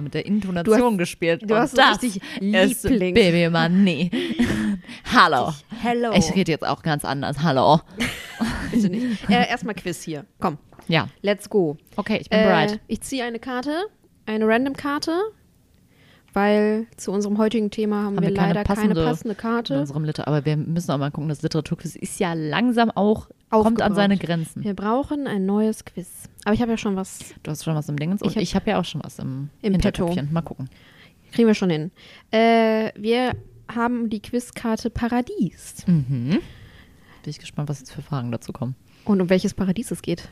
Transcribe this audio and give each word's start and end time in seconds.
Aber 0.00 0.04
mit 0.04 0.14
der 0.14 0.24
Intonation 0.24 0.92
hast- 0.92 0.98
gespielt. 0.98 1.42
du 1.42 1.54
und 1.54 1.60
hast 1.60 1.76
das 1.76 2.02
richtig 2.02 2.22
ist 2.40 2.84
Lieblings- 2.86 3.12
Bibliomanie. 3.14 4.10
Hallo. 5.12 5.52
Hello. 5.82 6.12
Ich 6.14 6.34
rede 6.34 6.52
jetzt 6.52 6.66
auch 6.66 6.82
ganz 6.82 7.04
anders. 7.04 7.42
Hallo. 7.42 7.80
Bitte 8.72 8.88
nicht. 8.88 9.28
Äh, 9.28 9.46
erstmal 9.48 9.74
Quiz 9.74 10.02
hier. 10.02 10.24
Komm, 10.40 10.56
Ja, 10.88 11.08
let's 11.20 11.50
go. 11.50 11.76
okay, 11.96 12.16
ich 12.22 12.30
bin 12.30 12.38
Äh, 12.38 12.44
bereit. 12.44 12.80
ich 12.86 13.02
ziehe 13.02 13.24
eine 13.24 13.38
Karte, 13.38 13.76
eine 14.24 14.46
Random-Karte, 14.46 15.12
weil 16.32 16.86
zu 16.96 17.12
unserem 17.12 17.36
heutigen 17.36 17.70
Thema 17.70 17.96
haben, 18.04 18.16
Haben 18.16 18.22
wir, 18.22 18.28
wir 18.30 18.36
keine 18.36 18.54
leider 18.54 18.64
passende- 18.64 18.94
keine 18.94 19.06
passende 19.06 19.34
In 19.34 19.38
Karte. 19.38 19.80
unserem 19.80 20.04
Liter 20.04 20.26
aber 20.28 20.44
wir 20.46 20.56
müssen 20.56 20.90
auch 20.92 20.98
mal 20.98 21.10
gucken, 21.10 21.28
das 21.28 21.42
Literaturquiz 21.42 21.94
ist 21.96 22.18
ja 22.20 22.32
langsam 22.32 22.90
auch, 22.90 23.28
kommt 23.50 23.82
an 23.82 23.94
seine 23.94 24.16
Grenzen. 24.16 24.62
Wir 24.64 24.74
brauchen 24.74 25.26
ein 25.26 25.44
neues 25.46 25.84
Quiz. 25.84 26.28
Aber 26.44 26.54
ich 26.54 26.62
habe 26.62 26.70
ja 26.72 26.76
schon 26.78 26.96
was, 26.96 27.18
Du 27.42 27.50
hast 27.50 27.64
schon 27.64 27.74
was 27.74 27.88
im 27.88 27.96
Dingens 27.98 28.22
und 28.22 28.36
Ich 28.36 28.54
hab- 28.54 28.62
habe 28.62 28.70
ja 28.70 28.80
auch 28.80 28.84
schon 28.84 29.02
was 29.04 29.18
im, 29.18 29.50
Im 29.62 29.72
Hinterköpfchen. 29.72 30.32
Mal 30.32 30.42
gucken. 30.42 30.68
kriegen 31.32 31.46
wir 31.48 31.54
schon 31.54 31.70
hin. 31.70 31.90
Äh, 32.30 32.90
wir 32.96 33.32
haben 33.72 34.08
die 34.10 34.20
Quizkarte 34.20 34.90
Paradies. 34.90 35.84
Mhm. 35.86 36.30
Bin 36.30 36.40
ich 37.26 37.38
gespannt, 37.38 37.68
was 37.68 37.78
jetzt 37.80 37.92
für 37.92 38.02
Fragen 38.02 38.32
dazu 38.32 38.52
kommen. 38.52 38.74
Und 39.04 39.20
um 39.20 39.28
welches 39.30 39.54
Paradies 39.54 39.90
es 39.90 40.02
geht. 40.02 40.28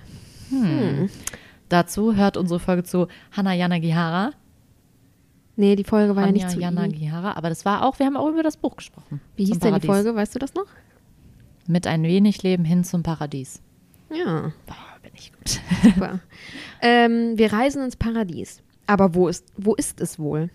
Dazu 1.68 2.14
hört 2.16 2.36
unsere 2.36 2.58
Folge 2.60 2.82
zu 2.84 3.08
Hannah 3.32 3.52
Yanagihara. 3.52 4.32
Nee, 5.56 5.76
die 5.76 5.84
Folge 5.84 6.14
war 6.16 6.22
ja 6.22 6.28
Hannah 6.28 6.32
nicht 6.38 6.50
zu. 6.50 6.60
Yanagihara, 6.60 7.32
aber 7.36 7.48
das 7.48 7.64
war 7.64 7.84
auch, 7.84 7.98
wir 7.98 8.06
haben 8.06 8.16
auch 8.16 8.28
über 8.28 8.42
das 8.42 8.56
Buch 8.56 8.76
gesprochen. 8.76 9.20
Wie 9.36 9.44
hieß 9.44 9.58
denn 9.58 9.74
die. 9.80 9.86
Folge? 9.86 10.14
Weißt 10.14 10.34
du 10.34 10.38
das 10.38 10.54
noch? 10.54 10.66
Mit 11.68 11.86
ein 11.86 12.02
wenig 12.02 12.42
Leben 12.42 12.64
hin 12.64 12.82
zum 12.82 13.02
Paradies. 13.04 13.60
Ja, 14.10 14.52
Boah, 14.66 14.76
bin 15.02 15.12
ich 15.14 15.32
gut. 15.32 15.60
super. 15.84 16.18
ähm, 16.82 17.36
wir 17.38 17.52
reisen 17.52 17.84
ins 17.84 17.94
Paradies. 17.96 18.62
Aber 18.86 19.14
wo 19.14 19.28
ist, 19.28 19.44
wo 19.56 19.74
ist 19.74 20.00
es 20.00 20.18
wohl? 20.18 20.50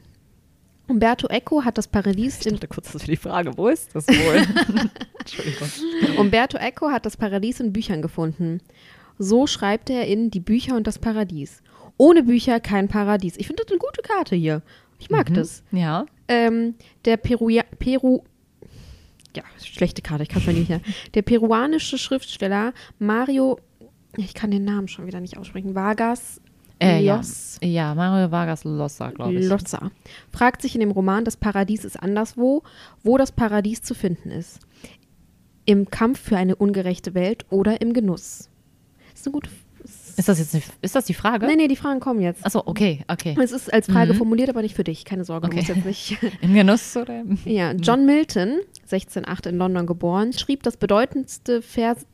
Umberto 0.88 1.28
Eco 1.28 1.64
hat 1.64 1.78
das 1.78 1.88
Paradies 1.88 2.40
Ich 2.42 2.48
in 2.48 2.54
dachte 2.56 2.68
kurz, 2.68 2.92
das 2.92 3.04
wäre 3.04 3.12
die 3.12 3.18
Frage, 3.18 3.56
wo 3.58 3.70
ist 3.70 3.96
das 3.96 4.06
wohl? 4.08 4.44
Entschuldigung. 5.20 5.70
Umberto 6.18 6.58
Eco 6.58 6.90
hat 6.92 7.06
das 7.06 7.16
Paradies 7.16 7.60
in 7.62 7.72
Büchern 7.72 8.02
gefunden. 8.02 8.60
So 9.20 9.48
schreibt 9.48 9.90
er 9.90 10.08
in 10.08 10.30
Die 10.32 10.40
Bücher 10.42 10.76
und 10.76 10.88
das 10.88 11.00
Paradies. 11.00 11.62
Ohne 11.98 12.24
Bücher 12.24 12.60
kein 12.60 12.88
Paradies. 12.90 13.38
Ich 13.38 13.48
finde 13.48 13.64
das 13.64 13.72
eine 13.72 13.80
gute 13.80 14.02
Karte 14.02 14.36
hier. 14.36 14.62
Ich 15.00 15.10
mag 15.10 15.32
das. 15.34 15.64
Ja, 15.72 16.06
Ähm, 16.28 16.76
der 17.06 17.18
Peruia 17.18 17.64
Peru. 17.80 18.24
Ja, 19.36 19.44
schlechte 19.64 20.02
Karte, 20.02 20.24
ich 20.24 20.30
kann 20.30 20.42
es 20.42 20.48
mir 20.48 20.54
nicht 20.54 20.70
mehr. 20.70 20.82
Der 21.14 21.22
peruanische 21.22 21.98
Schriftsteller 21.98 22.74
Mario. 23.00 23.60
Ich 24.16 24.34
kann 24.34 24.52
den 24.52 24.64
Namen 24.64 24.88
schon 24.88 25.08
wieder 25.08 25.22
nicht 25.22 25.38
aussprechen. 25.38 25.74
Vargas 25.74 26.40
äh, 26.84 27.02
ja. 27.02 27.22
Ja, 27.62 27.96
Mario 27.96 28.30
Vargas 28.30 28.66
Llosa, 28.66 29.12
glaube 29.12 29.36
ich. 29.36 29.48
Llosa 29.48 29.92
fragt 30.32 30.62
sich 30.62 30.76
in 30.76 30.82
dem 30.82 30.92
Roman, 30.92 31.24
das 31.24 31.38
Paradies 31.38 31.86
ist 31.86 32.02
anderswo, 32.02 32.64
wo 33.04 33.18
das 33.18 33.32
Paradies 33.32 33.82
zu 33.82 33.96
finden 33.96 34.32
ist. 34.32 34.60
Im 35.66 35.90
Kampf 35.90 36.20
für 36.20 36.36
eine 36.36 36.58
ungerechte 36.58 37.14
Welt 37.14 37.46
oder 37.50 37.80
im 37.80 37.94
Genuss. 37.94 38.50
ist 39.14 39.26
eine 39.26 39.34
gute. 39.34 39.50
Ist 40.16 40.30
das 40.30 40.40
jetzt, 40.40 40.54
nicht- 40.54 40.68
ist 40.82 40.96
das 40.96 41.06
die 41.06 41.14
Frage? 41.14 41.48
Nee, 41.48 41.56
nee, 41.56 41.68
die 41.68 41.76
Fragen 41.76 42.00
kommen 42.00 42.22
jetzt. 42.22 42.46
Achso, 42.46 42.62
okay, 42.66 43.04
okay. 43.08 43.36
Es 43.42 43.52
ist 43.52 43.74
als 43.74 43.88
Frage 43.88 44.14
Mhm. 44.14 44.18
formuliert, 44.18 44.50
aber 44.50 44.62
nicht 44.62 44.76
für 44.76 44.84
dich. 44.84 45.06
Keine 45.06 45.26
Sorge, 45.26 45.48
du 45.48 45.48
Okay. 45.48 45.58
musst 45.58 45.70
jetzt 45.70 45.86
nicht. 45.86 46.18
Im 46.42 46.54
Genuss 46.54 46.96
oder? 46.96 47.24
ja, 47.46 47.72
John 47.74 48.06
Milton, 48.06 48.60
1608 48.84 49.48
in 49.48 49.58
London 49.58 49.86
geboren, 49.88 50.32
schrieb 50.34 50.64
das 50.64 50.78
bedeutendste 50.78 51.62
Vers. 51.62 52.06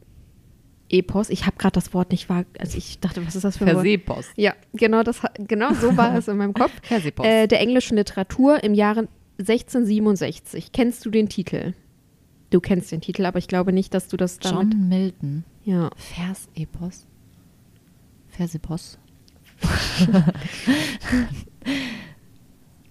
Epos. 0.91 1.29
Ich 1.29 1.45
habe 1.45 1.55
gerade 1.57 1.73
das 1.73 1.93
Wort 1.93 2.09
nicht 2.11 2.29
wahr. 2.29 2.45
Also 2.57 2.75
ich 2.77 2.99
dachte, 2.99 3.23
was 3.27 3.35
ist 3.35 3.43
das 3.43 3.57
für 3.57 3.63
ein 3.65 3.75
Wort? 3.75 3.83
Verseepost. 3.85 4.29
Ja, 4.37 4.55
genau, 4.73 5.03
das, 5.03 5.21
genau 5.37 5.71
so 5.75 5.95
war 5.95 6.15
es 6.17 6.27
in 6.27 6.37
meinem 6.37 6.53
Kopf. 6.55 6.71
Verseepost. 6.81 7.29
Äh, 7.29 7.45
der 7.47 7.59
englischen 7.59 7.95
Literatur 7.95 8.63
im 8.63 8.73
Jahre 8.73 9.07
1667. 9.37 10.71
Kennst 10.71 11.05
du 11.05 11.11
den 11.11 11.29
Titel? 11.29 11.73
Du 12.49 12.59
kennst 12.59 12.91
den 12.91 13.01
Titel, 13.01 13.25
aber 13.25 13.37
ich 13.37 13.47
glaube 13.47 13.71
nicht, 13.71 13.93
dass 13.93 14.07
du 14.07 14.17
das 14.17 14.39
damit. 14.39 14.73
John 14.73 14.89
Milton. 14.89 15.43
Ja. 15.63 15.91
Versepos. 15.95 17.05
Versepos. 18.39 18.97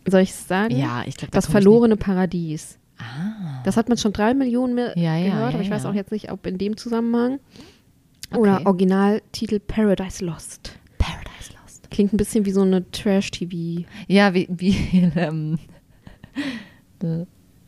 Soll 0.07 0.21
ich 0.21 0.29
es 0.31 0.47
sagen? 0.47 0.77
Ja, 0.77 1.05
ich 1.07 1.17
glaube, 1.17 1.31
Das 1.33 1.47
verlorene 1.47 1.97
Paradies. 1.97 2.79
Ah. 2.99 3.63
Das 3.65 3.79
hat 3.79 3.89
man 3.89 3.97
schon 3.97 4.13
drei 4.13 4.35
Millionen 4.35 4.75
mehr 4.75 4.93
Ja, 4.99 5.17
ja, 5.17 5.27
gehört, 5.31 5.53
ja, 5.53 5.55
aber 5.55 5.63
ich 5.63 5.71
weiß 5.71 5.87
auch 5.87 5.95
jetzt 5.95 6.13
nicht, 6.13 6.31
ob 6.31 6.45
in 6.47 6.59
dem 6.59 6.77
Zusammenhang. 6.77 7.41
Oder 8.37 8.57
Okay. 8.57 8.67
Originaltitel 8.67 9.59
Paradise 9.59 10.23
Lost. 10.23 10.79
Paradise 10.99 11.51
Lost. 11.63 11.91
Klingt 11.91 12.13
ein 12.13 12.19
bisschen 12.19 12.45
wie 12.45 12.51
so 12.53 12.61
eine 12.61 12.91
Trash-TV. 12.91 13.87
Ja, 14.07 14.35
wie, 14.35 14.49
wie 14.51 14.77
ähm, 15.17 15.59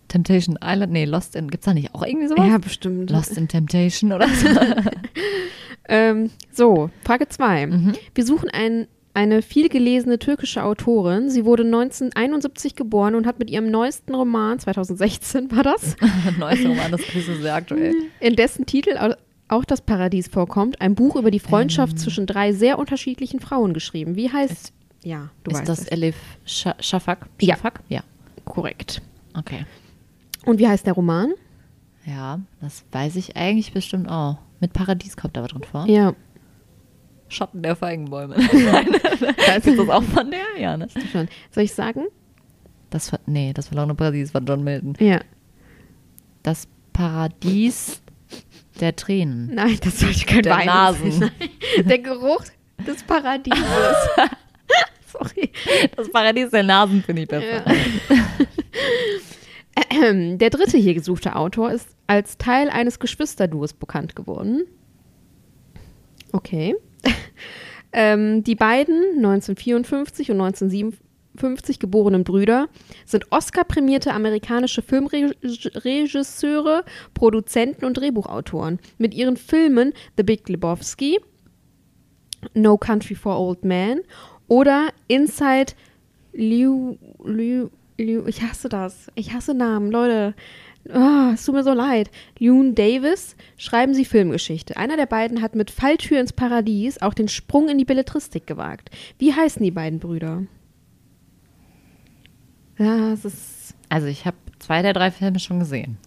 Temptation 0.09 0.59
Island. 0.62 0.93
Nee, 0.93 1.07
Lost 1.07 1.35
in. 1.35 1.49
Gibt's 1.49 1.65
da 1.65 1.73
nicht 1.73 1.95
auch 1.95 2.03
irgendwie 2.05 2.29
sowas? 2.29 2.47
Ja, 2.47 2.59
bestimmt. 2.59 3.09
Lost 3.11 3.39
in 3.39 3.49
Temptation 3.49 4.12
oder 4.12 4.29
so? 4.29 4.49
Ähm, 5.89 6.31
so, 6.53 6.91
Frage 7.05 7.29
2. 7.29 7.67
Mhm. 7.67 7.93
Wir 8.15 8.25
suchen 8.25 8.49
ein, 8.51 8.87
eine 9.15 9.43
vielgelesene 9.43 10.19
türkische 10.19 10.63
Autorin. 10.63 11.31
Sie 11.31 11.45
wurde 11.45 11.65
1971 11.65 12.77
geboren 12.77 13.15
und 13.15 13.27
hat 13.27 13.39
mit 13.39 13.51
ihrem 13.51 13.71
neuesten 13.71 14.15
Roman, 14.15 14.59
2016 14.59 15.51
war 15.51 15.63
das, 15.65 15.97
Neues 16.39 16.65
Roman, 16.65 16.93
das 16.93 17.01
ist 17.01 17.27
sehr 17.43 17.55
aktuell. 17.55 17.95
in 18.21 18.37
dessen 18.37 18.67
Titel 18.67 18.97
au- 18.99 19.15
auch 19.49 19.65
das 19.65 19.81
Paradies 19.81 20.29
vorkommt, 20.29 20.81
ein 20.81 20.95
Buch 20.95 21.17
über 21.17 21.33
die 21.33 21.41
Freundschaft 21.41 21.95
Ähm. 21.95 21.99
zwischen 21.99 22.27
drei 22.27 22.53
sehr 22.53 22.79
unterschiedlichen 22.79 23.41
Frauen 23.41 23.75
geschrieben. 23.75 24.15
Wie 24.15 24.31
heißt 24.31 24.53
Ist- 24.53 24.73
Ja, 25.03 25.31
du 25.43 25.51
ist 25.51 25.59
weißt 25.59 25.69
das 25.69 25.79
es. 25.81 25.87
Elif 25.89 26.17
Scha 26.47 26.77
Shafak? 26.79 27.27
Ja. 27.41 27.57
Shafak? 27.57 27.81
Ja. 27.89 28.03
korrekt. 28.45 29.03
Okay. 29.37 29.65
Und 30.47 30.59
wie 30.61 30.69
heißt 30.69 30.87
der 30.87 30.93
Roman? 30.95 31.33
Ja, 32.07 32.39
das 32.61 32.85
weiß 32.93 33.17
ich 33.17 33.37
eigentlich 33.37 33.73
bestimmt 33.73 34.09
auch. 34.09 34.39
Mit 34.60 34.72
Paradies 34.72 35.16
kommt 35.16 35.37
aber 35.37 35.48
drin 35.48 35.65
vor. 35.65 35.87
Ja. 35.87 36.15
Schatten 37.28 37.62
der 37.62 37.76
Feigenbäume. 37.76 38.34
ist 38.37 39.66
das 39.66 39.88
auch 39.88 40.03
von 40.03 40.31
der? 40.31 40.60
Ja, 40.60 40.76
ne? 40.76 40.88
Schon. 41.12 41.28
Soll 41.50 41.65
ich 41.65 41.72
sagen? 41.72 42.06
Das, 42.91 43.12
nee, 43.26 43.53
das 43.53 43.69
verlorene 43.69 43.94
Paradies 43.94 44.34
war 44.34 44.43
John 44.43 44.65
Milton. 44.65 44.94
Ja. 44.99 45.20
Das 46.43 46.66
Paradies 46.93 48.03
der 48.81 48.97
Tränen. 48.97 49.54
Nein, 49.54 49.78
das 49.82 50.00
sollte 50.00 50.25
kein 50.25 50.43
Der 50.43 50.56
Wein 50.56 50.66
Nasen. 50.66 51.31
Der 51.84 51.99
Geruch 51.99 52.44
des 52.87 53.03
Paradieses. 53.04 53.60
Sorry. 55.06 55.53
Das 55.97 56.10
Paradies 56.10 56.50
der 56.50 56.62
Nasen 56.62 57.03
finde 57.03 57.22
ich 57.22 57.28
besser. 57.28 57.66
Ähm, 57.66 58.25
Der 60.00 60.50
dritte 60.50 60.78
hier 60.78 60.94
gesuchte 60.94 61.37
Autor 61.37 61.72
ist 61.72 61.88
als 62.06 62.38
Teil 62.38 62.71
eines 62.71 62.99
Geschwisterduos 62.99 63.72
bekannt 63.72 64.16
geworden. 64.16 64.65
Okay. 66.33 66.75
ähm, 67.93 68.43
die 68.44 68.55
beiden, 68.55 69.16
1954 69.16 70.31
und 70.31 70.41
1957 70.41 71.78
geborenen 71.78 72.25
Brüder, 72.25 72.69
sind 73.05 73.31
Oscar-prämierte 73.31 74.12
amerikanische 74.12 74.82
Filmregisseure, 74.82 76.85
Produzenten 77.14 77.85
und 77.85 77.94
Drehbuchautoren. 77.94 78.79
Mit 78.99 79.14
ihren 79.14 79.37
Filmen 79.37 79.93
The 80.17 80.23
Big 80.23 80.49
Lebowski, 80.49 81.20
No 82.55 82.79
Country 82.79 83.14
for 83.14 83.38
Old 83.38 83.64
Men 83.64 84.00
oder 84.49 84.88
Inside 85.08 85.75
Liu, 86.32 86.97
Liu, 87.25 87.69
Liu, 88.00 88.26
ich 88.26 88.43
hasse 88.43 88.69
das. 88.69 89.11
Ich 89.14 89.32
hasse 89.32 89.55
Namen, 89.55 89.91
Leute. 89.91 90.35
Ah, 90.93 91.32
es 91.35 91.44
tut 91.44 91.55
mir 91.55 91.62
so 91.62 91.75
leid. 91.75 92.11
Lune 92.38 92.73
Davis 92.73 93.37
schreiben 93.58 93.93
sie 93.93 94.05
Filmgeschichte. 94.06 94.76
Einer 94.76 94.97
der 94.97 95.06
beiden 95.06 95.43
hat 95.43 95.55
mit 95.55 95.70
Falltür 95.70 96.19
ins 96.19 96.32
Paradies 96.32 97.02
auch 97.02 97.12
den 97.12 97.29
Sprung 97.29 97.69
in 97.69 97.76
die 97.76 97.85
Belletristik 97.85 98.47
gewagt. 98.47 98.91
Wie 99.19 99.35
heißen 99.35 99.62
die 99.62 99.70
beiden 99.70 99.99
Brüder? 99.99 100.44
Ja, 102.79 103.12
es 103.12 103.25
ist. 103.26 103.75
Also 103.91 104.06
ich 104.06 104.25
habe 104.25 104.37
zwei 104.58 104.81
der 104.81 104.94
drei 104.94 105.11
Filme 105.11 105.38
schon 105.38 105.58
gesehen. 105.58 105.99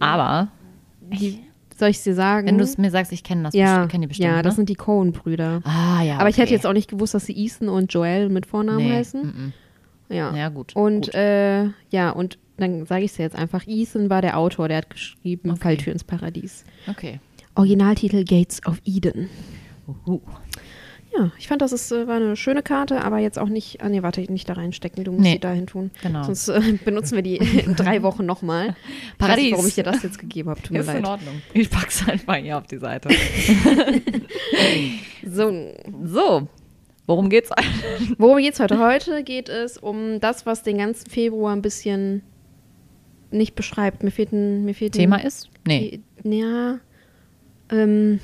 Aber 0.00 0.48
Die, 1.00 1.38
soll 1.76 1.90
ich 1.90 2.02
dir 2.02 2.14
sagen? 2.14 2.48
wenn 2.48 2.58
du 2.58 2.64
es 2.64 2.78
mir 2.78 2.90
sagst, 2.90 3.12
ich 3.12 3.22
kenne 3.22 3.44
das 3.44 3.54
ja, 3.54 3.86
kenne 3.86 4.02
die 4.02 4.08
bestimmt. 4.08 4.28
ja, 4.28 4.42
das 4.42 4.54
ne? 4.54 4.56
sind 4.56 4.68
die 4.68 4.74
Cohen-Brüder. 4.74 5.60
Ah, 5.64 6.02
ja. 6.02 6.18
Aber 6.18 6.28
ich 6.28 6.36
hätte 6.38 6.48
okay. 6.48 6.54
jetzt 6.54 6.66
auch 6.66 6.72
nicht 6.72 6.90
gewusst, 6.90 7.14
dass 7.14 7.26
sie 7.26 7.36
Ethan 7.36 7.68
und 7.68 7.92
Joel 7.92 8.30
mit 8.30 8.46
Vornamen 8.46 8.84
nee, 8.84 8.92
heißen. 8.92 9.20
mm, 9.22 9.46
mm. 9.46 9.52
Ja. 10.12 10.34
Ja, 10.36 10.48
gut. 10.48 10.76
Und 10.76 11.06
gut. 11.06 11.14
äh, 11.14 11.64
ja, 11.90 12.10
und 12.10 12.38
dann 12.58 12.86
sage 12.86 13.04
ich 13.04 13.12
es 13.12 13.18
jetzt 13.18 13.34
einfach. 13.36 13.64
Ethan 13.66 14.10
war 14.10 14.22
der 14.22 14.38
Autor, 14.38 14.68
der 14.68 14.78
hat 14.78 14.90
geschrieben 14.90 15.50
Okay. 15.50 15.60
Falltür 15.60 15.92
ins 15.92 16.04
Paradies. 16.04 16.64
okay. 16.88 17.18
Originaltitel 17.54 18.24
Gates 18.24 18.64
of 18.66 18.80
Eden. 18.84 19.28
Uhu. 19.86 20.20
Ja, 21.14 21.30
ich 21.38 21.46
fand, 21.48 21.60
das 21.60 21.72
ist, 21.72 21.92
äh, 21.92 22.06
war 22.08 22.16
eine 22.16 22.36
schöne 22.36 22.62
Karte, 22.62 23.04
aber 23.04 23.18
jetzt 23.18 23.38
auch 23.38 23.50
nicht, 23.50 23.82
ah 23.82 23.90
nee, 23.90 24.02
warte, 24.02 24.22
nicht 24.32 24.48
da 24.48 24.54
reinstecken, 24.54 25.04
du 25.04 25.12
musst 25.12 25.22
Nee. 25.24 25.32
sie 25.32 25.38
dahin 25.40 25.66
tun. 25.66 25.90
Genau. 26.00 26.22
Sonst 26.22 26.48
äh, 26.48 26.60
benutzen 26.86 27.16
wir 27.16 27.22
die 27.22 27.36
in 27.36 27.76
drei 27.76 28.02
Wochen 28.02 28.24
nochmal. 28.24 28.68
Ich 28.68 28.70
weiß 28.70 28.76
nicht, 28.78 29.18
Paradies. 29.18 29.52
warum 29.52 29.66
ich 29.66 29.74
dir 29.74 29.82
das 29.84 30.02
jetzt 30.02 30.18
gegeben 30.18 30.48
habe, 30.48 30.62
tut 30.62 30.70
mir 30.70 30.80
Ist 30.80 30.88
in 30.88 30.94
leid. 31.02 31.04
Ordnung. 31.06 31.42
Ich 31.52 31.68
pack's 31.68 32.08
einfach 32.08 32.36
hier 32.36 32.56
auf 32.56 32.66
die 32.66 32.78
Seite. 32.78 33.10
So, 35.24 35.52
So, 36.04 36.48
worum 37.06 37.28
geht's? 37.28 37.50
worum 38.18 38.38
geht's 38.38 38.60
heute? 38.60 38.78
Heute 38.78 39.22
geht 39.24 39.48
es 39.48 39.78
um 39.78 40.20
das, 40.20 40.46
was 40.46 40.62
den 40.62 40.78
ganzen 40.78 41.08
Februar 41.10 41.54
ein 41.54 41.62
bisschen 41.62 42.22
nicht 43.30 43.54
beschreibt. 43.54 44.02
Mir 44.02 44.10
fehlt 44.10 44.32
ein, 44.32 44.64
mir 44.64 44.74
fehlt 44.74 44.94
ein, 44.94 44.98
Thema 44.98 45.16
ist? 45.24 45.48
Nee. 45.66 46.00
Ja, 46.24 46.78
ähm, 47.70 48.20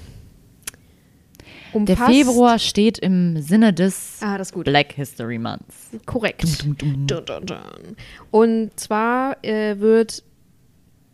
Der 1.74 1.80
umfasst- 1.96 2.10
Februar 2.10 2.58
steht 2.58 2.98
im 2.98 3.40
Sinne 3.40 3.72
des 3.72 4.18
Ah. 4.22 4.40
Black 4.64 4.92
History 4.92 5.38
Months. 5.38 5.90
Korrekt. 6.06 6.44
Dun, 6.64 6.76
dun, 7.06 7.26
dun. 7.26 7.96
Und 8.30 8.78
zwar 8.78 9.42
äh, 9.44 9.78
wird 9.78 10.22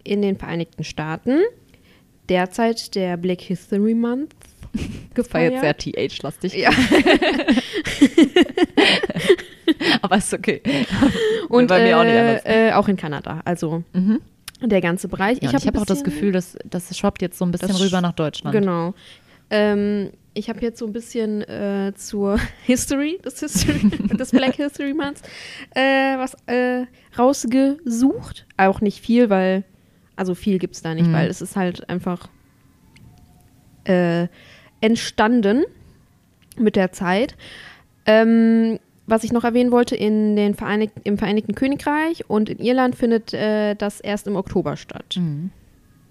in 0.04 0.22
den 0.22 0.36
Vereinigten 0.36 0.84
Staaten 0.84 1.40
derzeit 2.28 2.94
der 2.94 3.16
Black 3.16 3.40
History 3.40 3.94
Month 3.94 4.34
Das 5.14 5.32
war 5.32 5.40
jetzt 5.42 5.62
gefeiert. 5.62 5.92
sehr 5.94 6.08
TH-lastig. 6.08 6.54
Ja. 6.54 6.70
Aber 10.02 10.16
ist 10.16 10.32
okay. 10.34 10.60
Und 11.48 11.66
bei 11.68 11.82
mir 11.82 11.98
auch 11.98 12.04
nicht 12.04 12.14
äh, 12.14 12.18
anders. 12.18 12.42
äh, 12.44 12.72
auch 12.72 12.88
in 12.88 12.96
Kanada. 12.96 13.40
Also 13.44 13.82
Mhm. 13.92 14.20
der 14.62 14.80
ganze 14.80 15.08
Bereich. 15.08 15.38
Ja, 15.42 15.48
ich 15.50 15.54
hab 15.54 15.64
habe 15.66 15.78
ein 15.78 15.82
auch 15.82 15.86
das 15.86 16.04
Gefühl, 16.04 16.32
dass 16.32 16.56
das 16.64 16.96
schwappt 16.96 17.22
jetzt 17.22 17.38
so 17.38 17.44
ein 17.44 17.50
bisschen 17.50 17.70
rüber 17.70 18.00
nach 18.00 18.12
Deutschland. 18.12 18.54
Genau. 18.54 18.94
Ähm, 19.50 20.10
ich 20.34 20.48
habe 20.48 20.60
jetzt 20.62 20.78
so 20.78 20.86
ein 20.86 20.92
bisschen 20.92 21.42
äh, 21.42 21.92
zur 21.94 22.38
History 22.64 23.18
des, 23.24 23.40
History, 23.40 23.90
des 24.18 24.30
Black 24.30 24.56
History 24.56 24.94
Months 24.94 25.22
äh, 25.74 26.16
was 26.18 26.34
äh, 26.46 26.86
rausgesucht. 27.18 28.46
Auch 28.56 28.80
nicht 28.80 29.00
viel, 29.00 29.30
weil, 29.30 29.64
also 30.16 30.34
viel 30.34 30.58
gibt 30.58 30.74
es 30.74 30.82
da 30.82 30.94
nicht, 30.94 31.08
Mhm. 31.08 31.12
weil 31.12 31.28
es 31.28 31.40
ist 31.40 31.56
halt 31.56 31.88
einfach 31.88 32.28
äh, 33.84 34.28
entstanden 34.80 35.64
mit 36.56 36.76
der 36.76 36.92
Zeit. 36.92 37.36
Ähm, 38.06 38.78
was 39.06 39.24
ich 39.24 39.32
noch 39.32 39.44
erwähnen 39.44 39.70
wollte, 39.70 39.96
in 39.96 40.34
den 40.34 40.54
Vereinig 40.54 40.90
im 41.04 41.18
Vereinigten 41.18 41.54
Königreich 41.54 42.28
und 42.28 42.48
in 42.48 42.58
Irland 42.58 42.96
findet 42.96 43.34
äh, 43.34 43.74
das 43.74 44.00
erst 44.00 44.26
im 44.26 44.36
Oktober 44.36 44.76
statt. 44.76 45.16
Mhm. 45.16 45.50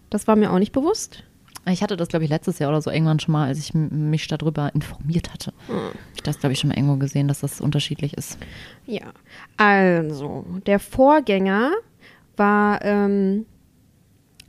Das 0.10 0.28
war 0.28 0.36
mir 0.36 0.52
auch 0.52 0.60
nicht 0.60 0.74
bewusst. 0.74 1.24
Ich 1.66 1.82
hatte 1.82 1.96
das, 1.96 2.10
glaube 2.10 2.26
ich, 2.26 2.30
letztes 2.30 2.60
Jahr 2.60 2.70
oder 2.70 2.82
so 2.82 2.92
irgendwann 2.92 3.20
schon 3.20 3.32
mal, 3.32 3.48
als 3.48 3.58
ich 3.58 3.74
mich 3.74 4.28
darüber 4.28 4.70
informiert 4.76 5.32
hatte. 5.32 5.54
Ich 6.14 6.22
das, 6.22 6.40
glaube 6.40 6.54
ich, 6.54 6.60
schon 6.60 6.68
mal 6.68 6.78
irgendwo 6.78 6.98
gesehen, 6.98 7.30
dass 7.30 7.40
das 7.40 7.62
unterschiedlich 7.62 8.16
ist. 8.16 8.38
Ja, 8.86 9.14
also 9.56 10.46
der 10.66 10.80
Vorgänger 10.80 11.72
war 12.36 12.84
ähm, 12.84 13.46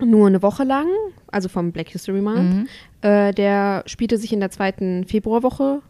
nur 0.00 0.26
eine 0.26 0.42
Woche 0.42 0.64
lang, 0.64 0.88
also 1.28 1.48
vom 1.48 1.70
Black 1.70 1.90
History 1.90 2.20
Month. 2.20 2.54
Mhm. 2.54 2.68
Äh, 3.04 3.32
der 3.34 3.82
spielte 3.86 4.16
sich 4.16 4.32
in 4.32 4.40
der 4.40 4.50
zweiten 4.50 5.04
Februarwoche 5.04 5.82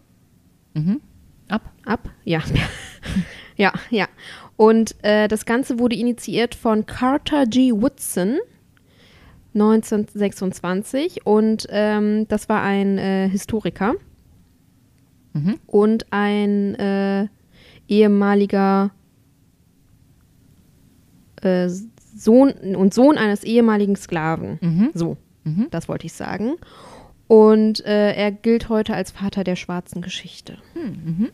Mhm. 0.74 1.00
Ab. 1.48 1.70
ab. 1.86 2.10
Ja, 2.24 2.40
ja, 3.56 3.72
ja. 3.90 4.06
Und 4.56 4.96
äh, 5.04 5.28
das 5.28 5.46
Ganze 5.46 5.78
wurde 5.78 5.94
initiiert 5.94 6.56
von 6.56 6.86
Carter 6.86 7.46
G. 7.46 7.70
Woodson 7.72 8.38
1926 9.54 11.24
und 11.26 11.66
ähm, 11.70 12.26
das 12.26 12.48
war 12.48 12.62
ein 12.62 12.98
äh, 12.98 13.28
Historiker 13.28 13.94
Mhm. 15.36 15.58
und 15.66 16.06
ein 16.12 16.74
äh, 16.76 17.26
ehemaliger 17.88 18.90
äh, 21.42 21.68
Sohn 21.68 22.52
und 22.76 22.94
Sohn 22.94 23.18
eines 23.18 23.42
ehemaligen 23.44 23.96
Sklaven. 23.96 24.58
Mhm. 24.60 24.90
So, 24.94 25.16
Mhm. 25.44 25.66
das 25.70 25.88
wollte 25.88 26.06
ich 26.06 26.12
sagen. 26.12 26.54
Und 27.26 27.84
äh, 27.86 28.12
er 28.12 28.30
gilt 28.32 28.68
heute 28.68 28.94
als 28.94 29.10
Vater 29.10 29.44
der 29.44 29.56
schwarzen 29.56 30.02
Geschichte. 30.02 30.58
Mhm. 30.74 31.30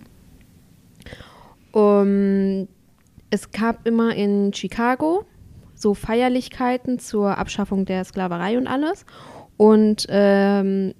Um, 1.73 2.69
es 3.31 3.51
gab 3.53 3.87
immer 3.87 4.15
in 4.15 4.53
Chicago 4.53 5.25
so 5.75 5.95
Feierlichkeiten 5.95 6.99
zur 6.99 7.39
Abschaffung 7.39 7.85
der 7.87 8.05
Sklaverei 8.05 8.59
und 8.59 8.67
alles. 8.67 9.07
Und 9.57 10.07
ähm, 10.11 10.95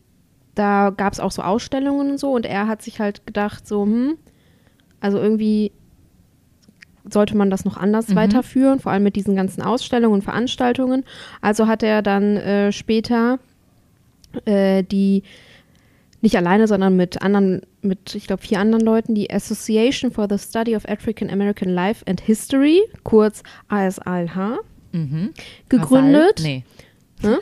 da 0.55 0.91
gab 0.91 1.13
es 1.13 1.21
auch 1.21 1.33
so 1.33 1.43
Ausstellungen 1.43 2.13
und 2.13 2.19
so. 2.19 2.33
Und 2.33 2.47
er 2.47 2.67
hat 2.67 2.83
sich 2.83 3.01
halt 3.01 3.27
gedacht, 3.27 3.67
so, 3.67 3.85
hm, 3.85 4.17
also 5.01 5.19
irgendwie 5.19 5.73
sollte 7.09 7.37
man 7.37 7.51
das 7.51 7.65
noch 7.65 7.77
anders 7.77 8.09
Mhm. 8.09 8.17
weiterführen, 8.17 8.79
vor 8.81 8.93
allem 8.93 9.03
mit 9.03 9.17
diesen 9.17 9.35
ganzen 9.37 9.63
Ausstellungen 9.63 10.15
und 10.15 10.25
Veranstaltungen. 10.25 11.05
Also 11.41 11.67
hat 11.67 11.83
er 11.83 12.03
dann 12.03 12.37
äh, 12.37 12.73
später 12.73 13.39
äh, 14.45 14.83
die 14.83 15.23
nicht 16.23 16.37
alleine, 16.37 16.67
sondern 16.69 16.97
mit 16.97 17.23
anderen, 17.23 17.63
mit 17.81 18.15
ich 18.15 18.27
glaube 18.27 18.43
vier 18.43 18.61
anderen 18.61 18.85
Leuten, 18.85 19.15
die 19.15 19.31
Association 19.33 20.11
for 20.13 20.27
the 20.29 20.39
Study 20.39 20.77
of 20.77 20.87
African 20.87 21.31
American 21.31 21.71
Life 21.71 22.05
and 22.07 22.21
History, 22.21 22.81
kurz 23.05 23.43
ASALH, 23.69 24.59
Mhm. 24.93 25.31
gegründet. 25.69 26.41
Asal? 26.41 26.43
Nee. 26.45 26.65
Ne? 27.23 27.39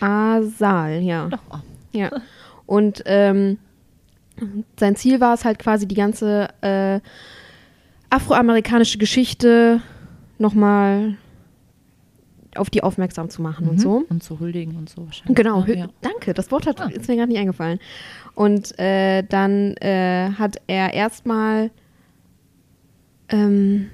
ASAL, 0.00 1.00
ja. 1.02 1.28
Doch. 1.28 1.38
oh. 1.50 1.58
Ja. 1.92 2.10
Und 2.66 3.02
ähm, 3.06 3.58
sein 4.78 4.96
Ziel 4.96 5.20
war 5.20 5.34
es 5.34 5.44
halt 5.44 5.58
quasi 5.58 5.86
die 5.86 5.94
ganze 5.94 6.48
äh, 6.60 7.00
afroamerikanische 8.10 8.98
Geschichte 8.98 9.80
nochmal 10.38 11.16
auf 12.56 12.70
die 12.70 12.82
aufmerksam 12.82 13.28
zu 13.30 13.42
machen 13.42 13.68
und 13.68 13.76
Mhm. 13.76 13.80
so. 13.80 14.04
Und 14.08 14.22
zu 14.22 14.40
huldigen 14.40 14.76
und 14.76 14.88
so 14.88 15.04
wahrscheinlich. 15.06 15.36
Genau, 15.36 15.62
hü- 15.64 15.76
ja. 15.78 15.86
danke, 16.00 16.32
das 16.34 16.50
Wort 16.50 16.66
hat, 16.66 16.80
Ah. 16.80 16.86
ist 16.88 17.08
mir 17.08 17.16
gar 17.16 17.26
nicht 17.26 17.38
eingefallen. 17.38 17.78
Und 18.34 18.78
äh, 18.78 19.22
dann 19.22 19.74
äh, 19.78 20.30
hat 20.38 20.56
er 20.66 20.94
erstmal 20.94 21.70
ähm, 23.28 23.90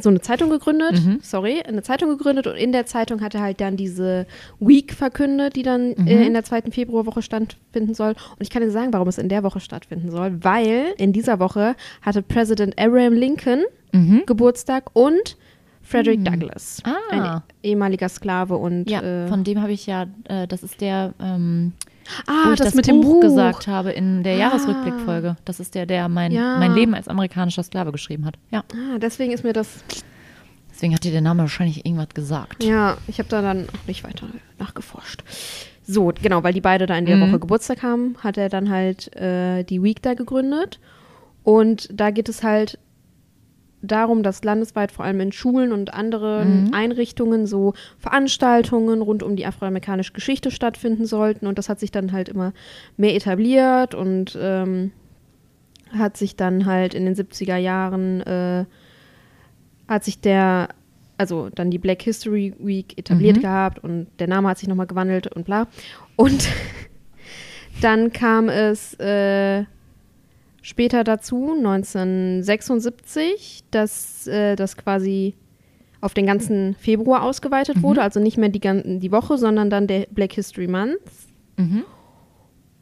so 0.00 0.08
eine 0.08 0.20
Zeitung 0.20 0.50
gegründet, 0.50 1.04
Mhm. 1.04 1.18
sorry, 1.20 1.62
eine 1.66 1.82
Zeitung 1.82 2.10
gegründet 2.10 2.46
und 2.46 2.54
in 2.54 2.70
der 2.70 2.86
Zeitung 2.86 3.20
hat 3.20 3.34
er 3.34 3.42
halt 3.42 3.60
dann 3.60 3.76
diese 3.76 4.26
Week 4.60 4.92
verkündet, 4.94 5.56
die 5.56 5.62
dann 5.64 5.90
Mhm. 5.96 6.06
äh, 6.06 6.26
in 6.26 6.32
der 6.32 6.44
zweiten 6.44 6.70
Februarwoche 6.70 7.22
stattfinden 7.22 7.94
soll. 7.94 8.10
Und 8.10 8.40
ich 8.40 8.50
kann 8.50 8.62
dir 8.62 8.70
sagen, 8.70 8.92
warum 8.92 9.08
es 9.08 9.18
in 9.18 9.28
der 9.28 9.42
Woche 9.42 9.58
stattfinden 9.58 10.10
soll, 10.10 10.42
weil 10.44 10.94
in 10.96 11.12
dieser 11.12 11.40
Woche 11.40 11.74
hatte 12.02 12.22
Präsident 12.22 12.78
Abraham 12.78 13.14
Lincoln 13.14 13.64
Mhm. 13.92 14.22
Geburtstag 14.26 14.90
und 14.92 15.36
Frederick 15.90 16.24
Douglass, 16.24 16.82
Ah. 16.84 16.92
ein 17.36 17.42
ehemaliger 17.62 18.08
Sklave 18.08 18.56
und 18.56 18.88
Ja, 18.88 19.00
äh, 19.02 19.28
von 19.28 19.44
dem 19.44 19.60
habe 19.60 19.72
ich 19.72 19.86
ja, 19.86 20.06
äh, 20.24 20.46
das 20.46 20.62
ist 20.62 20.80
der, 20.80 21.14
ähm, 21.20 21.72
wo 22.26 22.32
ah, 22.32 22.52
ich 22.52 22.58
das, 22.58 22.68
das, 22.68 22.74
mit 22.74 22.86
Buch, 22.86 22.92
dem 22.92 23.00
Buch 23.02 23.20
gesagt 23.20 23.66
habe 23.66 23.90
in 23.90 24.22
der 24.22 24.34
Ah. 24.34 24.38
Jahresrückblickfolge. 24.38 25.36
Das 25.44 25.60
ist 25.60 25.74
der, 25.74 25.86
der 25.86 26.08
mein, 26.08 26.32
Ja. 26.32 26.58
mein 26.58 26.74
Leben 26.74 26.94
als 26.94 27.08
amerikanischer 27.08 27.62
Sklave 27.62 27.92
geschrieben 27.92 28.24
hat. 28.24 28.34
Ja, 28.50 28.60
Ah, 28.72 28.98
deswegen 28.98 29.32
ist 29.32 29.42
mir 29.44 29.52
das. 29.52 29.82
deswegen 30.70 30.94
hat 30.94 31.04
dir 31.04 31.12
der 31.12 31.20
Name 31.20 31.42
wahrscheinlich 31.42 31.84
irgendwas 31.84 32.08
gesagt. 32.14 32.62
Ja, 32.64 32.96
ich 33.06 33.18
habe 33.18 33.28
da 33.28 33.42
dann 33.42 33.66
auch 33.68 33.86
nicht 33.86 34.04
weiter 34.04 34.26
nachgeforscht. 34.58 35.22
So, 35.84 36.12
genau, 36.22 36.42
weil 36.44 36.52
die 36.52 36.60
beide 36.60 36.86
da 36.86 36.96
in 36.96 37.06
der 37.06 37.16
Mhm. 37.16 37.30
Woche 37.32 37.40
Geburtstag 37.40 37.82
haben, 37.82 38.14
hat 38.22 38.38
er 38.38 38.48
dann 38.48 38.70
halt 38.70 39.14
äh, 39.16 39.64
die 39.64 39.82
Week 39.82 40.00
da 40.02 40.14
gegründet. 40.14 40.78
Und 41.42 41.88
da 41.92 42.10
geht 42.10 42.28
es 42.28 42.42
halt 42.44 42.78
darum, 43.82 44.22
dass 44.22 44.44
landesweit 44.44 44.92
vor 44.92 45.04
allem 45.04 45.20
in 45.20 45.32
Schulen 45.32 45.72
und 45.72 45.94
anderen 45.94 46.64
Mhm. 46.66 46.74
Einrichtungen 46.74 47.46
so 47.46 47.72
Veranstaltungen 47.98 49.00
rund 49.02 49.22
um 49.22 49.36
die 49.36 49.46
afroamerikanische 49.46 50.12
Geschichte 50.12 50.50
stattfinden 50.50 51.06
sollten. 51.06 51.46
Und 51.46 51.58
das 51.58 51.68
hat 51.68 51.80
sich 51.80 51.90
dann 51.90 52.12
halt 52.12 52.28
immer 52.28 52.52
mehr 52.96 53.14
etabliert 53.14 53.94
und 53.94 54.38
ähm, 54.40 54.92
hat 55.96 56.16
sich 56.16 56.36
dann 56.36 56.66
halt 56.66 56.94
in 56.94 57.04
den 57.04 57.14
70er 57.14 57.56
Jahren 57.56 58.20
äh, 58.20 58.64
hat 59.88 60.04
sich 60.04 60.20
der, 60.20 60.68
also 61.18 61.48
dann 61.52 61.70
die 61.70 61.78
Black 61.78 62.02
History 62.02 62.54
Week 62.58 62.96
etabliert 62.96 63.38
Mhm. 63.38 63.40
gehabt 63.42 63.78
und 63.82 64.06
der 64.20 64.28
Name 64.28 64.48
hat 64.48 64.58
sich 64.58 64.68
nochmal 64.68 64.86
gewandelt 64.86 65.26
und 65.34 65.44
bla. 65.46 65.66
Und 66.16 66.48
dann 67.80 68.12
kam 68.12 68.48
es 68.48 68.94
äh, 69.00 69.64
später 70.62 71.04
dazu, 71.04 71.52
1976, 71.56 73.64
dass 73.70 74.26
äh, 74.26 74.56
das 74.56 74.76
quasi 74.76 75.34
auf 76.00 76.14
den 76.14 76.26
ganzen 76.26 76.74
Februar 76.76 77.22
ausgeweitet 77.22 77.76
Mhm. 77.76 77.82
wurde, 77.82 78.02
also 78.02 78.18
nicht 78.20 78.38
mehr 78.38 78.48
die, 78.48 78.60
die 78.98 79.12
Woche, 79.12 79.36
sondern 79.38 79.70
dann 79.70 79.86
der 79.86 80.06
Black 80.10 80.32
History 80.32 80.66
Month. 80.66 80.98
Mhm. 81.56 81.84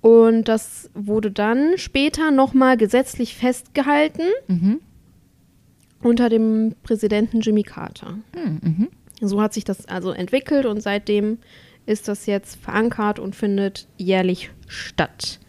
Und 0.01 0.47
das 0.47 0.89
wurde 0.95 1.33
dann 1.33 1.73
später 1.77 2.31
nochmal 2.31 2.77
gesetzlich 2.77 3.35
festgehalten 3.35 4.23
Mhm. 4.47 4.79
unter 6.03 6.29
dem 6.29 6.77
Präsidenten 6.85 7.41
Jimmy 7.41 7.65
Carter. 7.65 8.19
Mhm. 8.35 8.89
So 9.21 9.43
hat 9.43 9.53
sich 9.53 9.65
das 9.65 9.87
also 9.87 10.13
entwickelt 10.13 10.65
und 10.67 10.81
seitdem 10.81 11.39
ist 11.87 12.07
das 12.07 12.27
jetzt 12.27 12.55
verankert 12.63 13.19
und 13.19 13.35
findet 13.35 13.89
jährlich 13.97 14.51
statt. 14.69 15.41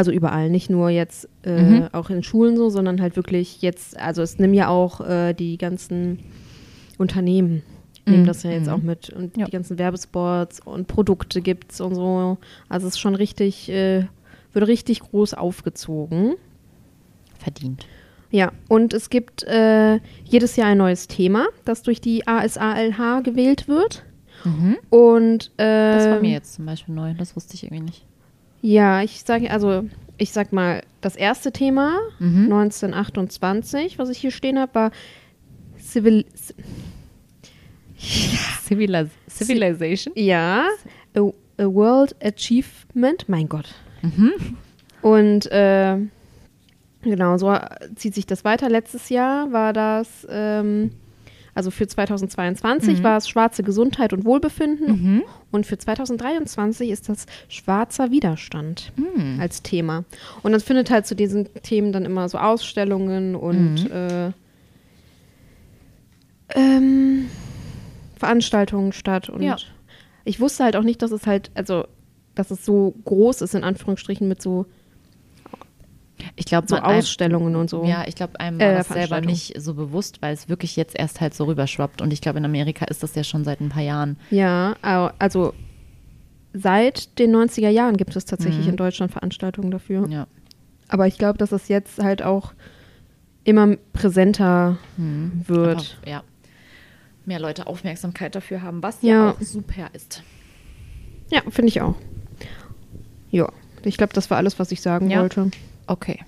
Also 0.00 0.12
überall, 0.12 0.48
nicht 0.48 0.70
nur 0.70 0.88
jetzt 0.88 1.28
äh, 1.44 1.62
Mhm. 1.62 1.88
auch 1.92 2.08
in 2.08 2.22
Schulen 2.22 2.56
so, 2.56 2.70
sondern 2.70 3.02
halt 3.02 3.16
wirklich 3.16 3.60
jetzt, 3.60 3.98
also 4.00 4.22
es 4.22 4.38
nehmen 4.38 4.54
ja 4.54 4.68
auch 4.68 5.02
äh, 5.02 5.34
die 5.34 5.58
ganzen 5.58 6.20
Unternehmen, 6.96 7.62
nehmen 8.06 8.22
Mhm. 8.22 8.26
das 8.26 8.42
ja 8.42 8.50
jetzt 8.50 8.68
Mhm. 8.68 8.72
auch 8.72 8.78
mit 8.82 9.10
und 9.10 9.36
Ja. 9.36 9.44
die 9.44 9.50
ganzen 9.50 9.78
Werbespots 9.78 10.60
und 10.60 10.86
Produkte 10.86 11.42
gibt's 11.42 11.82
und 11.82 11.94
so. 11.96 12.38
Also 12.70 12.86
es 12.86 12.94
ist 12.94 12.98
schon 12.98 13.14
richtig, 13.14 13.68
äh, 13.68 14.06
wird 14.54 14.66
richtig 14.68 15.00
groß 15.00 15.34
aufgezogen. 15.34 16.32
Verdient. 17.38 17.86
Ja, 18.30 18.52
und 18.68 18.94
es 18.94 19.10
gibt 19.10 19.42
äh, 19.42 19.98
jedes 20.24 20.56
Jahr 20.56 20.68
ein 20.68 20.78
neues 20.78 21.08
Thema, 21.08 21.46
das 21.66 21.82
durch 21.82 22.00
die 22.00 22.26
ASALH 22.26 23.20
gewählt 23.22 23.68
wird. 23.68 24.02
Mhm. 24.44 24.78
Und 24.88 25.50
Das 25.58 26.06
war 26.08 26.16
ähm, 26.16 26.22
mir 26.22 26.30
jetzt 26.32 26.54
zum 26.54 26.64
Beispiel 26.64 26.94
neu. 26.94 27.12
Das 27.18 27.36
wusste 27.36 27.52
ich 27.54 27.64
irgendwie 27.64 27.82
nicht. 27.84 28.06
Ja, 28.62 29.02
ich 29.02 29.22
sage, 29.24 29.50
also 29.50 29.84
ich 30.18 30.32
sag 30.32 30.52
mal, 30.52 30.82
das 31.00 31.16
erste 31.16 31.50
Thema 31.52 31.98
Mhm. 32.18 32.44
1928, 32.52 33.98
was 33.98 34.08
ich 34.10 34.18
hier 34.18 34.30
stehen 34.30 34.58
habe, 34.58 34.74
war 34.74 34.90
Civil, 35.78 36.24
Civilis 38.62 39.08
Civilization. 39.28 40.12
ja, 40.16 40.66
a, 41.14 41.20
a 41.20 41.64
World 41.64 42.14
Achievement, 42.22 43.28
mein 43.28 43.48
Gott. 43.48 43.74
Mhm. 44.02 44.32
Und 45.02 45.50
äh, 45.50 45.96
genau, 47.02 47.38
so 47.38 47.56
zieht 47.96 48.14
sich 48.14 48.26
das 48.26 48.44
weiter. 48.44 48.68
Letztes 48.68 49.08
Jahr 49.08 49.52
war 49.52 49.72
das, 49.72 50.26
ähm, 50.30 50.90
also 51.54 51.70
für 51.70 51.86
2022 51.86 52.98
Mhm. 52.98 53.02
war 53.04 53.16
es 53.16 53.28
schwarze 53.28 53.62
Gesundheit 53.62 54.12
und 54.12 54.24
Wohlbefinden 54.24 54.88
Mhm. 55.16 55.22
und 55.50 55.66
für 55.66 55.78
2023 55.78 56.90
ist 56.90 57.08
das 57.08 57.26
schwarzer 57.48 58.10
Widerstand 58.10 58.92
Mhm. 58.96 59.40
als 59.40 59.62
Thema. 59.62 60.04
Und 60.42 60.52
dann 60.52 60.60
findet 60.60 60.90
halt 60.90 61.06
zu 61.06 61.14
diesen 61.14 61.48
Themen 61.62 61.92
dann 61.92 62.04
immer 62.04 62.28
so 62.28 62.38
Ausstellungen 62.38 63.34
und 63.34 63.84
Mhm. 63.84 63.90
äh, 63.92 64.32
ähm, 66.54 67.28
Veranstaltungen 68.16 68.92
statt. 68.92 69.28
Und 69.28 69.42
Ja. 69.42 69.56
ich 70.24 70.40
wusste 70.40 70.64
halt 70.64 70.76
auch 70.76 70.82
nicht, 70.82 71.00
dass 71.02 71.10
es 71.12 71.26
halt, 71.26 71.50
also 71.54 71.84
dass 72.34 72.50
es 72.50 72.64
so 72.64 72.94
groß 73.04 73.42
ist, 73.42 73.54
in 73.54 73.64
Anführungsstrichen, 73.64 74.28
mit 74.28 74.40
so, 74.42 74.66
Ich 76.36 76.44
glaube, 76.46 76.66
so 76.68 76.76
Ausstellungen 76.76 77.56
und 77.56 77.68
so. 77.70 77.84
Ja, 77.84 78.04
ich 78.06 78.14
glaube, 78.14 78.38
einem 78.40 78.60
Äh, 78.60 78.66
war 78.68 78.74
das 78.74 78.88
selber 78.88 79.20
nicht 79.20 79.60
so 79.60 79.74
bewusst, 79.74 80.22
weil 80.22 80.32
es 80.34 80.48
wirklich 80.48 80.76
jetzt 80.76 80.98
erst 80.98 81.20
halt 81.20 81.34
so 81.34 81.44
rüberschwappt. 81.44 82.00
Und 82.02 82.12
ich 82.12 82.20
glaube, 82.20 82.38
in 82.38 82.44
Amerika 82.44 82.84
ist 82.86 83.02
das 83.02 83.14
ja 83.14 83.24
schon 83.24 83.44
seit 83.44 83.60
ein 83.60 83.68
paar 83.68 83.82
Jahren. 83.82 84.16
Ja, 84.30 84.76
also 85.18 85.54
seit 86.52 87.18
den 87.18 87.34
90er 87.34 87.68
Jahren 87.68 87.96
gibt 87.96 88.14
es 88.16 88.24
tatsächlich 88.24 88.64
Mhm. 88.64 88.70
in 88.72 88.76
Deutschland 88.76 89.12
Veranstaltungen 89.12 89.70
dafür. 89.70 90.08
Ja. 90.08 90.26
Aber 90.88 91.06
ich 91.06 91.18
glaube, 91.18 91.38
dass 91.38 91.52
es 91.52 91.68
jetzt 91.68 91.98
halt 92.02 92.22
auch 92.22 92.52
immer 93.44 93.76
präsenter 93.92 94.78
Mhm. 94.96 95.44
wird. 95.46 95.68
Einfach, 95.78 96.06
ja. 96.06 96.22
Mehr 97.26 97.38
Leute 97.38 97.66
Aufmerksamkeit 97.66 98.34
dafür 98.34 98.62
haben, 98.62 98.82
was 98.82 99.02
Ja. 99.02 99.08
ja 99.26 99.30
auch 99.30 99.40
super 99.40 99.88
ist. 99.92 100.22
Ja, 101.30 101.42
finde 101.48 101.68
ich 101.68 101.80
auch. 101.80 101.94
Ja, 103.30 103.48
ich 103.84 103.96
glaube, 103.96 104.12
das 104.12 104.30
war 104.30 104.36
alles, 104.38 104.58
was 104.58 104.72
ich 104.72 104.80
sagen 104.80 105.08
Ja. 105.10 105.20
wollte. 105.20 105.50
Okay. 105.90 106.20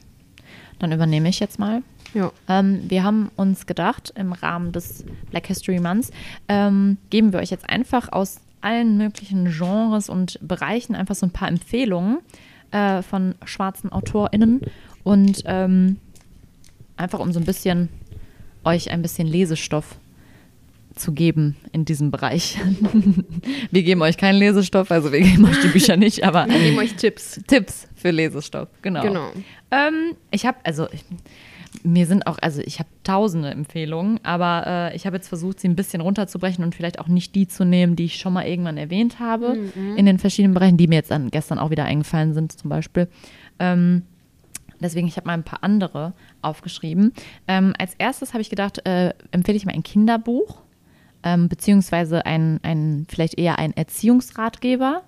Dann 0.81 0.90
übernehme 0.90 1.28
ich 1.28 1.38
jetzt 1.38 1.61
mal. 1.61 1.85
Ja. 2.14 2.33
Ähm, 2.49 2.83
wir 2.88 3.04
haben 3.04 3.31
uns 3.37 3.66
gedacht, 3.66 4.12
im 4.16 4.33
Rahmen 4.33 4.73
des 4.73 5.04
Black 5.31 5.47
History 5.47 5.78
Months 5.78 6.11
ähm, 6.49 6.99
geben 7.11 7.33
wir 7.33 7.38
euch 7.38 7.50
jetzt 7.50 7.71
einfach 7.71 8.11
aus 8.11 8.40
allen 8.61 8.97
möglichen 8.97 9.45
Genres 9.45 10.09
und 10.09 10.40
Bereichen 10.42 10.97
einfach 10.97 11.14
so 11.14 11.26
ein 11.26 11.31
paar 11.31 11.47
Empfehlungen 11.47 12.19
äh, 12.73 13.02
von 13.02 13.37
schwarzen 13.45 13.92
AutorInnen 13.92 14.62
und 15.04 15.45
ähm, 15.47 15.99
einfach 16.97 17.21
um 17.21 17.33
so 17.33 17.38
ein 17.38 17.47
bisschen 17.47 17.88
euch 18.64 18.90
ein 18.90 19.00
bisschen 19.00 19.28
Lesestoff 19.28 19.97
zu 20.94 21.12
geben 21.12 21.56
in 21.72 21.84
diesem 21.84 22.11
Bereich. 22.11 22.58
wir 23.70 23.82
geben 23.82 24.02
euch 24.02 24.16
keinen 24.16 24.37
Lesestoff, 24.37 24.90
also 24.90 25.12
wir 25.12 25.20
geben 25.20 25.44
euch 25.44 25.61
die 25.61 25.68
Bücher 25.68 25.96
nicht, 25.96 26.25
aber 26.25 26.46
Wir 26.49 26.58
geben 26.58 26.78
euch 26.78 26.94
Tipps. 26.94 27.40
Tipps 27.46 27.88
für 27.94 28.11
Lesestoff, 28.11 28.68
genau. 28.82 29.02
Genau. 29.02 29.28
Ähm, 29.70 30.16
ich 30.30 30.46
habe, 30.46 30.58
also 30.64 30.88
ich, 30.92 31.04
mir 31.82 32.06
sind 32.06 32.26
auch, 32.26 32.38
also 32.40 32.61
ich 32.61 32.78
habe 32.78 32.88
tausende 33.04 33.50
Empfehlungen, 33.50 34.20
aber 34.22 34.64
äh, 34.66 34.96
ich 34.96 35.06
habe 35.06 35.16
jetzt 35.16 35.28
versucht, 35.28 35.61
sie 35.61 35.68
ein 35.68 35.76
bisschen 35.76 36.00
runterzubrechen 36.00 36.64
und 36.64 36.75
vielleicht 36.75 36.99
auch 36.99 37.08
nicht 37.08 37.34
die 37.34 37.49
zu 37.49 37.64
nehmen, 37.64 37.96
die 37.96 38.04
ich 38.04 38.16
schon 38.16 38.32
mal 38.32 38.46
irgendwann 38.46 38.76
erwähnt 38.76 39.18
habe 39.18 39.58
in 39.96 40.06
den 40.06 40.18
verschiedenen 40.18 40.54
Bereichen, 40.54 40.76
die 40.76 40.87
mir 40.87 40.96
jetzt 40.96 41.11
dann 41.11 41.30
gestern 41.30 41.58
auch 41.58 41.70
wieder 41.70 41.84
eingefallen 41.84 42.34
sind, 42.34 42.52
zum 42.52 42.70
Beispiel. 42.70 43.08
Ähm, 43.58 44.02
Deswegen, 44.82 45.06
ich 45.06 45.16
habe 45.16 45.26
mal 45.26 45.34
ein 45.34 45.44
paar 45.44 45.62
andere 45.62 46.12
aufgeschrieben. 46.42 47.12
Ähm, 47.46 47.72
als 47.78 47.94
erstes 47.94 48.32
habe 48.32 48.42
ich 48.42 48.50
gedacht, 48.50 48.84
äh, 48.87 49.14
empfehle 49.30 49.56
ich 49.56 49.64
mal 49.64 49.75
ein 49.75 49.84
Kinderbuch, 49.84 50.62
ähm, 51.23 51.49
beziehungsweise 51.49 52.26
ein, 52.26 52.61
ein, 52.62 53.07
vielleicht 53.09 53.38
eher 53.38 53.59
ein 53.59 53.76
Erziehungsratgeber. 53.76 55.02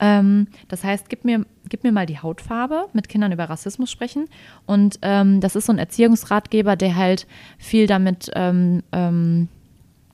Ähm, 0.00 0.48
das 0.68 0.82
heißt, 0.84 1.08
gib 1.08 1.24
mir, 1.24 1.46
gib 1.68 1.84
mir 1.84 1.92
mal 1.92 2.06
die 2.06 2.18
Hautfarbe, 2.18 2.86
mit 2.92 3.08
Kindern 3.08 3.32
über 3.32 3.44
Rassismus 3.44 3.90
sprechen. 3.90 4.28
Und 4.66 4.98
ähm, 5.02 5.40
das 5.40 5.56
ist 5.56 5.66
so 5.66 5.72
ein 5.72 5.78
Erziehungsratgeber, 5.78 6.76
der 6.76 6.96
halt 6.96 7.26
viel 7.58 7.86
damit, 7.86 8.30
ähm, 8.34 8.82
ähm, 8.92 9.48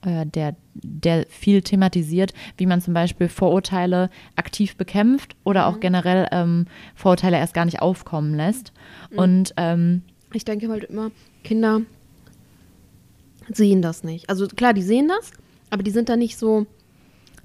äh, 0.03 0.25
der, 0.25 0.55
der 0.73 1.25
viel 1.29 1.61
thematisiert, 1.61 2.33
wie 2.57 2.65
man 2.65 2.81
zum 2.81 2.93
Beispiel 2.93 3.27
Vorurteile 3.27 4.09
aktiv 4.35 4.75
bekämpft 4.75 5.35
oder 5.43 5.67
auch 5.67 5.79
generell 5.79 6.27
ähm, 6.31 6.65
Vorurteile 6.95 7.37
erst 7.37 7.53
gar 7.53 7.65
nicht 7.65 7.81
aufkommen 7.81 8.35
lässt. 8.35 8.71
Und 9.15 9.53
ähm, 9.57 10.03
Ich 10.33 10.45
denke 10.45 10.69
halt 10.69 10.85
immer, 10.85 11.11
Kinder 11.43 11.81
sehen 13.51 13.81
das 13.81 14.03
nicht. 14.03 14.29
Also 14.29 14.47
klar, 14.47 14.73
die 14.73 14.81
sehen 14.81 15.07
das, 15.07 15.31
aber 15.71 15.81
die 15.83 15.91
sind 15.91 16.09
da 16.09 16.15
nicht 16.15 16.37
so. 16.37 16.67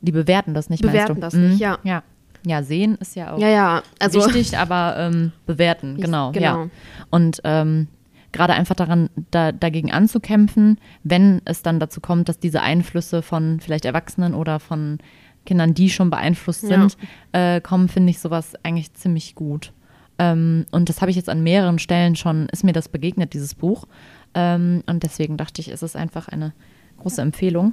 die 0.02 0.12
bewerten 0.12 0.52
das 0.52 0.68
nicht, 0.68 0.82
Bewerten 0.82 1.20
das 1.22 1.32
nicht, 1.34 1.54
Mhm. 1.54 1.58
ja. 1.58 1.78
ja. 1.82 2.02
Ja, 2.46 2.62
sehen 2.62 2.96
ist 3.00 3.16
ja 3.16 3.32
auch 3.32 3.38
Ja, 3.40 3.48
ja, 3.48 3.82
also. 3.98 4.24
wichtig, 4.24 4.56
aber 4.56 4.94
ähm, 4.98 5.32
bewerten, 5.46 5.96
Ich- 5.96 6.04
genau, 6.04 6.30
genau. 6.30 6.64
ja. 6.64 6.70
Und 7.10 7.40
ähm, 7.42 7.88
gerade 8.30 8.52
einfach 8.52 8.76
daran, 8.76 9.08
da, 9.32 9.50
dagegen 9.50 9.90
anzukämpfen, 9.90 10.78
wenn 11.02 11.40
es 11.44 11.62
dann 11.62 11.80
dazu 11.80 12.00
kommt, 12.00 12.28
dass 12.28 12.38
diese 12.38 12.60
Einflüsse 12.60 13.22
von 13.22 13.58
vielleicht 13.58 13.84
Erwachsenen 13.84 14.34
oder 14.34 14.60
von 14.60 14.98
Kindern, 15.44 15.74
die 15.74 15.90
schon 15.90 16.10
beeinflusst 16.10 16.62
Ja. 16.64 16.68
sind, 16.68 16.96
äh, 17.32 17.60
kommen, 17.60 17.88
finde 17.88 18.10
ich 18.10 18.20
sowas 18.20 18.52
eigentlich 18.62 18.92
ziemlich 18.94 19.34
gut. 19.34 19.72
Ähm, 20.18 20.66
und 20.70 20.88
das 20.88 21.00
habe 21.00 21.10
ich 21.10 21.16
jetzt 21.16 21.28
an 21.28 21.42
mehreren 21.42 21.78
Stellen 21.80 22.14
schon, 22.14 22.48
ist 22.50 22.62
mir 22.64 22.72
das 22.72 22.88
begegnet, 22.88 23.32
dieses 23.32 23.54
Buch. 23.56 23.86
Ähm, 24.34 24.84
und 24.86 25.02
deswegen 25.02 25.36
dachte 25.36 25.60
ich, 25.62 25.68
es 25.68 25.82
ist 25.82 25.96
einfach 25.96 26.28
eine 26.28 26.52
große 26.98 27.20
Empfehlung. 27.22 27.72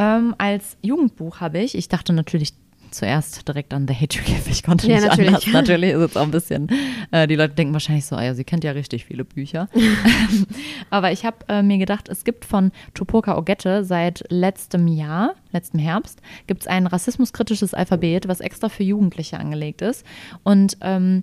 Ähm, 0.00 0.34
als 0.38 0.78
Jugendbuch 0.82 1.40
habe 1.40 1.58
ich, 1.58 1.76
ich 1.76 1.88
dachte 1.88 2.14
natürlich 2.14 2.54
zuerst 2.90 3.46
direkt 3.46 3.72
an 3.72 3.86
The 3.86 3.94
Hate 3.94 4.18
You 4.18 4.24
Give. 4.24 4.50
Ich 4.50 4.62
konnte 4.62 4.88
Ja, 4.88 4.96
nicht 4.96 5.08
natürlich. 5.08 5.28
anders. 5.28 5.46
Natürlich 5.52 5.90
ist 5.92 6.00
es 6.00 6.16
auch 6.16 6.22
ein 6.22 6.30
bisschen, 6.30 6.68
äh, 7.10 7.28
die 7.28 7.36
Leute 7.36 7.54
denken 7.54 7.72
wahrscheinlich 7.72 8.06
so, 8.06 8.16
ah 8.16 8.24
ja, 8.24 8.34
sie 8.34 8.44
kennt 8.44 8.64
ja 8.64 8.72
richtig 8.72 9.04
viele 9.04 9.24
Bücher. 9.24 9.68
Aber 10.90 11.12
ich 11.12 11.24
habe 11.24 11.36
äh, 11.48 11.62
mir 11.62 11.78
gedacht, 11.78 12.08
es 12.08 12.24
gibt 12.24 12.44
von 12.44 12.72
Tupoka 12.94 13.36
Ogette 13.36 13.84
seit 13.84 14.24
letztem 14.30 14.88
Jahr, 14.88 15.34
letztem 15.52 15.78
Herbst, 15.80 16.20
gibt 16.46 16.62
es 16.62 16.66
ein 16.66 16.86
rassismuskritisches 16.86 17.74
Alphabet, 17.74 18.26
was 18.26 18.40
extra 18.40 18.68
für 18.68 18.82
Jugendliche 18.82 19.38
angelegt 19.38 19.82
ist. 19.82 20.04
Und 20.42 20.78
ähm, 20.80 21.22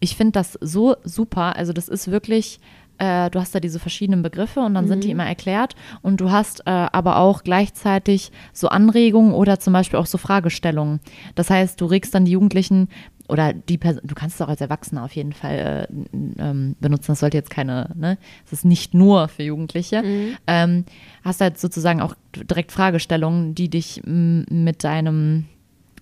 ich 0.00 0.16
finde 0.16 0.32
das 0.32 0.58
so 0.60 0.96
super. 1.04 1.56
Also 1.56 1.72
das 1.72 1.88
ist 1.88 2.10
wirklich, 2.10 2.60
äh, 2.98 3.30
du 3.30 3.40
hast 3.40 3.54
da 3.54 3.60
diese 3.60 3.78
verschiedenen 3.78 4.22
Begriffe 4.22 4.60
und 4.60 4.74
dann 4.74 4.88
sind 4.88 5.04
die 5.04 5.10
immer 5.10 5.26
erklärt 5.26 5.74
und 6.02 6.20
du 6.20 6.30
hast 6.30 6.60
äh, 6.60 6.70
aber 6.70 7.18
auch 7.18 7.42
gleichzeitig 7.42 8.32
so 8.52 8.68
Anregungen 8.68 9.32
oder 9.32 9.58
zum 9.58 9.72
Beispiel 9.72 9.98
auch 9.98 10.06
so 10.06 10.18
Fragestellungen. 10.18 11.00
Das 11.34 11.50
heißt, 11.50 11.80
du 11.80 11.86
regst 11.86 12.14
dann 12.14 12.24
die 12.24 12.32
Jugendlichen 12.32 12.88
oder 13.28 13.52
die 13.52 13.78
Person, 13.78 14.02
du 14.04 14.14
kannst 14.14 14.36
es 14.36 14.42
auch 14.42 14.48
als 14.48 14.60
Erwachsener 14.60 15.04
auf 15.04 15.12
jeden 15.12 15.32
Fall 15.32 15.88
äh, 15.90 16.16
ähm, 16.38 16.76
benutzen. 16.80 17.12
Das 17.12 17.20
sollte 17.20 17.36
jetzt 17.36 17.50
keine, 17.50 17.90
ne, 17.94 18.18
es 18.46 18.52
ist 18.52 18.64
nicht 18.64 18.94
nur 18.94 19.28
für 19.28 19.42
Jugendliche. 19.42 20.02
Ähm, 20.46 20.84
hast 21.22 21.40
halt 21.40 21.58
sozusagen 21.58 22.00
auch 22.00 22.14
direkt 22.34 22.72
Fragestellungen, 22.72 23.54
die 23.54 23.68
dich 23.68 24.02
mit 24.04 24.84
deinem 24.84 25.46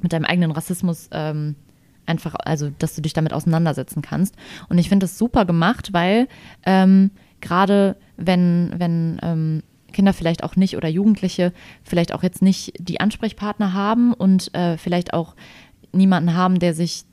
mit 0.00 0.12
deinem 0.12 0.26
eigenen 0.26 0.50
Rassismus 0.50 1.08
ähm, 1.12 1.56
einfach, 2.06 2.34
also 2.34 2.70
dass 2.78 2.94
du 2.94 3.02
dich 3.02 3.12
damit 3.12 3.32
auseinandersetzen 3.32 4.02
kannst. 4.02 4.36
Und 4.68 4.78
ich 4.78 4.88
finde 4.88 5.04
das 5.04 5.18
super 5.18 5.44
gemacht, 5.44 5.92
weil 5.92 6.28
ähm, 6.64 7.10
gerade 7.40 7.96
wenn, 8.16 8.74
wenn 8.76 9.18
ähm, 9.22 9.62
Kinder 9.92 10.12
vielleicht 10.12 10.44
auch 10.44 10.56
nicht 10.56 10.76
oder 10.76 10.88
Jugendliche 10.88 11.52
vielleicht 11.82 12.12
auch 12.12 12.22
jetzt 12.22 12.42
nicht 12.42 12.72
die 12.78 13.00
Ansprechpartner 13.00 13.72
haben 13.72 14.12
und 14.12 14.52
äh, 14.54 14.76
vielleicht 14.76 15.14
auch 15.14 15.34
niemanden 15.94 16.34
haben, 16.34 16.58
der 16.58 16.74
sich 16.74 17.04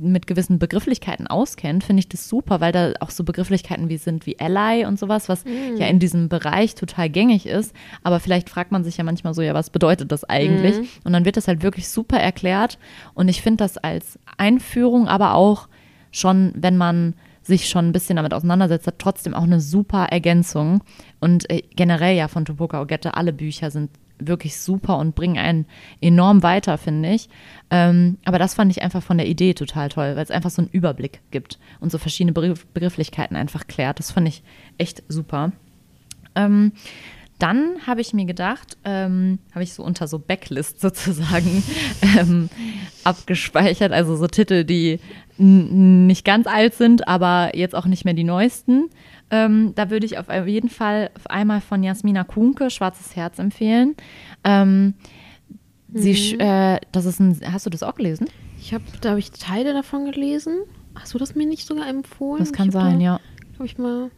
mit 0.00 0.26
gewissen 0.26 0.58
Begrifflichkeiten 0.58 1.26
auskennt, 1.26 1.84
finde 1.84 2.00
ich 2.00 2.08
das 2.08 2.28
super, 2.28 2.60
weil 2.60 2.72
da 2.72 2.92
auch 3.00 3.10
so 3.10 3.22
Begrifflichkeiten 3.24 3.88
wie 3.88 3.96
sind 3.98 4.26
wie 4.26 4.38
Ally 4.40 4.84
und 4.84 4.98
sowas, 4.98 5.28
was 5.28 5.44
Mhm. 5.44 5.76
ja 5.76 5.86
in 5.86 5.98
diesem 5.98 6.28
Bereich 6.28 6.74
total 6.74 7.08
gängig 7.08 7.46
ist. 7.46 7.74
Aber 8.02 8.18
vielleicht 8.20 8.50
fragt 8.50 8.72
man 8.72 8.82
sich 8.84 8.96
ja 8.96 9.04
manchmal 9.04 9.34
so, 9.34 9.42
ja, 9.42 9.54
was 9.54 9.70
bedeutet 9.70 10.10
das 10.10 10.24
eigentlich? 10.24 10.78
Mhm. 10.78 10.88
Und 11.04 11.12
dann 11.12 11.24
wird 11.24 11.36
das 11.36 11.46
halt 11.48 11.62
wirklich 11.62 11.88
super 11.88 12.18
erklärt. 12.18 12.78
Und 13.14 13.28
ich 13.28 13.42
finde 13.42 13.58
das 13.58 13.78
als 13.78 14.18
Einführung, 14.38 15.06
aber 15.08 15.34
auch 15.34 15.68
schon, 16.10 16.52
wenn 16.56 16.76
man 16.76 17.14
sich 17.44 17.68
schon 17.68 17.88
ein 17.88 17.92
bisschen 17.92 18.16
damit 18.16 18.34
auseinandersetzt, 18.34 18.86
hat 18.86 18.98
trotzdem 18.98 19.34
auch 19.34 19.42
eine 19.42 19.60
super 19.60 20.04
Ergänzung. 20.10 20.82
Und 21.20 21.50
äh, 21.50 21.62
generell 21.74 22.16
ja 22.16 22.28
von 22.28 22.44
Topoka 22.44 22.80
Ogette, 22.80 23.14
alle 23.14 23.32
Bücher 23.32 23.70
sind 23.70 23.90
wirklich 24.26 24.58
super 24.58 24.98
und 24.98 25.14
bringen 25.14 25.38
einen 25.38 25.66
enorm 26.00 26.42
weiter, 26.42 26.78
finde 26.78 27.10
ich. 27.10 27.28
Ähm, 27.70 28.18
aber 28.24 28.38
das 28.38 28.54
fand 28.54 28.70
ich 28.70 28.82
einfach 28.82 29.02
von 29.02 29.18
der 29.18 29.26
Idee 29.26 29.54
total 29.54 29.88
toll, 29.88 30.16
weil 30.16 30.22
es 30.22 30.30
einfach 30.30 30.50
so 30.50 30.62
einen 30.62 30.70
Überblick 30.70 31.20
gibt 31.30 31.58
und 31.80 31.90
so 31.90 31.98
verschiedene 31.98 32.32
Begriff 32.32 32.66
Begrifflichkeiten 32.66 33.36
einfach 33.36 33.66
klärt. 33.66 33.98
Das 33.98 34.10
fand 34.10 34.28
ich 34.28 34.42
echt 34.78 35.02
super. 35.08 35.52
Ähm, 36.34 36.72
dann 37.38 37.78
habe 37.88 38.00
ich 38.00 38.14
mir 38.14 38.24
gedacht, 38.24 38.76
ähm, 38.84 39.40
habe 39.52 39.64
ich 39.64 39.74
so 39.74 39.82
unter 39.82 40.06
so 40.06 40.20
Backlist 40.20 40.80
sozusagen 40.80 41.64
ähm, 42.16 42.48
abgespeichert, 43.02 43.92
also 43.92 44.16
so 44.16 44.28
Titel, 44.28 44.64
die 44.64 45.00
nicht 45.38 46.24
ganz 46.24 46.46
alt 46.46 46.74
sind, 46.74 47.08
aber 47.08 47.56
jetzt 47.56 47.74
auch 47.74 47.86
nicht 47.86 48.04
mehr 48.04 48.14
die 48.14 48.22
neuesten. 48.22 48.90
Ähm, 49.32 49.72
da 49.74 49.90
würde 49.90 50.06
ich 50.06 50.18
auf 50.18 50.28
jeden 50.46 50.68
Fall 50.68 51.10
auf 51.16 51.26
einmal 51.28 51.60
von 51.60 51.82
Jasmina 51.82 52.22
Kuhnke 52.22 52.70
Schwarzes 52.70 53.16
Herz 53.16 53.38
empfehlen. 53.40 53.96
Ähm, 54.44 54.94
sie, 55.92 56.14
sch- 56.14 56.38
äh, 56.38 56.78
das 56.92 57.06
ist 57.06 57.18
ein, 57.18 57.40
hast 57.50 57.66
du 57.66 57.70
das 57.70 57.82
auch 57.82 57.94
gelesen? 57.94 58.28
Ich 58.60 58.72
habe, 58.72 58.84
da 59.00 59.10
habe 59.10 59.18
ich 59.18 59.30
Teile 59.32 59.72
davon 59.72 60.04
gelesen. 60.04 60.58
Hast 60.94 61.14
du 61.14 61.18
das 61.18 61.34
mir 61.34 61.46
nicht 61.46 61.66
sogar 61.66 61.88
empfohlen? 61.88 62.38
Das 62.40 62.52
kann 62.52 62.70
sein, 62.70 62.98
da, 62.98 63.04
ja. 63.04 63.20
Ich 63.64 63.78
mal. 63.78 64.10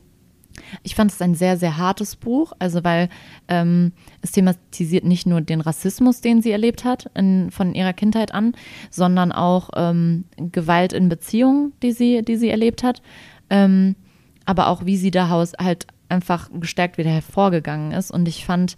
Ich 0.83 0.95
fand 0.95 1.11
es 1.11 1.21
ein 1.21 1.35
sehr, 1.35 1.57
sehr 1.57 1.79
hartes 1.79 2.15
Buch, 2.17 2.53
also 2.59 2.85
weil 2.85 3.09
ähm, 3.49 3.93
es 4.23 4.33
thematisiert 4.33 5.05
nicht 5.05 5.27
nur 5.27 5.41
den 5.41 5.61
Rassismus, 5.61 6.21
den 6.21 6.43
sie 6.43 6.53
erlebt 6.53 6.85
hat 6.85 7.11
in, 7.17 7.51
von 7.51 7.75
ihrer 7.75 7.93
Kindheit 7.93 8.33
an, 8.33 8.53
sondern 8.91 9.33
auch 9.33 9.71
ähm, 9.77 10.25
Gewalt 10.37 10.93
in 10.93 11.09
Beziehungen, 11.09 11.73
die 11.83 11.93
sie, 11.93 12.23
die 12.23 12.37
sie 12.37 12.51
erlebt 12.51 12.83
hat, 12.85 13.03
ähm, 13.51 13.97
aber 14.45 14.69
auch 14.69 14.85
wie 14.85 14.97
sie 14.97 15.11
daraus 15.11 15.53
halt 15.59 15.87
einfach 16.09 16.51
gestärkt 16.53 16.99
wieder 16.99 17.11
hervorgegangen 17.11 17.93
ist. 17.93 18.11
Und 18.11 18.29
ich 18.29 18.45
fand 18.45 18.77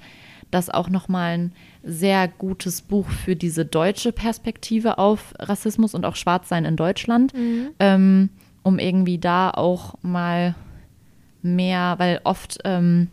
das 0.50 0.70
auch 0.70 0.88
nochmal 0.88 1.38
ein 1.38 1.52
sehr 1.82 2.28
gutes 2.28 2.82
Buch 2.82 3.08
für 3.08 3.36
diese 3.36 3.64
deutsche 3.64 4.12
Perspektive 4.12 4.98
auf 4.98 5.34
Rassismus 5.38 5.94
und 5.94 6.04
auch 6.04 6.16
Schwarzsein 6.16 6.64
in 6.64 6.76
Deutschland, 6.76 7.32
ähm, 7.80 8.30
um 8.62 8.78
irgendwie 8.78 9.18
da 9.18 9.50
auch 9.50 9.94
mal 10.02 10.54
mehr, 11.42 11.94
weil 11.98 12.20
oft 12.24 12.58
ähm, 12.64 13.08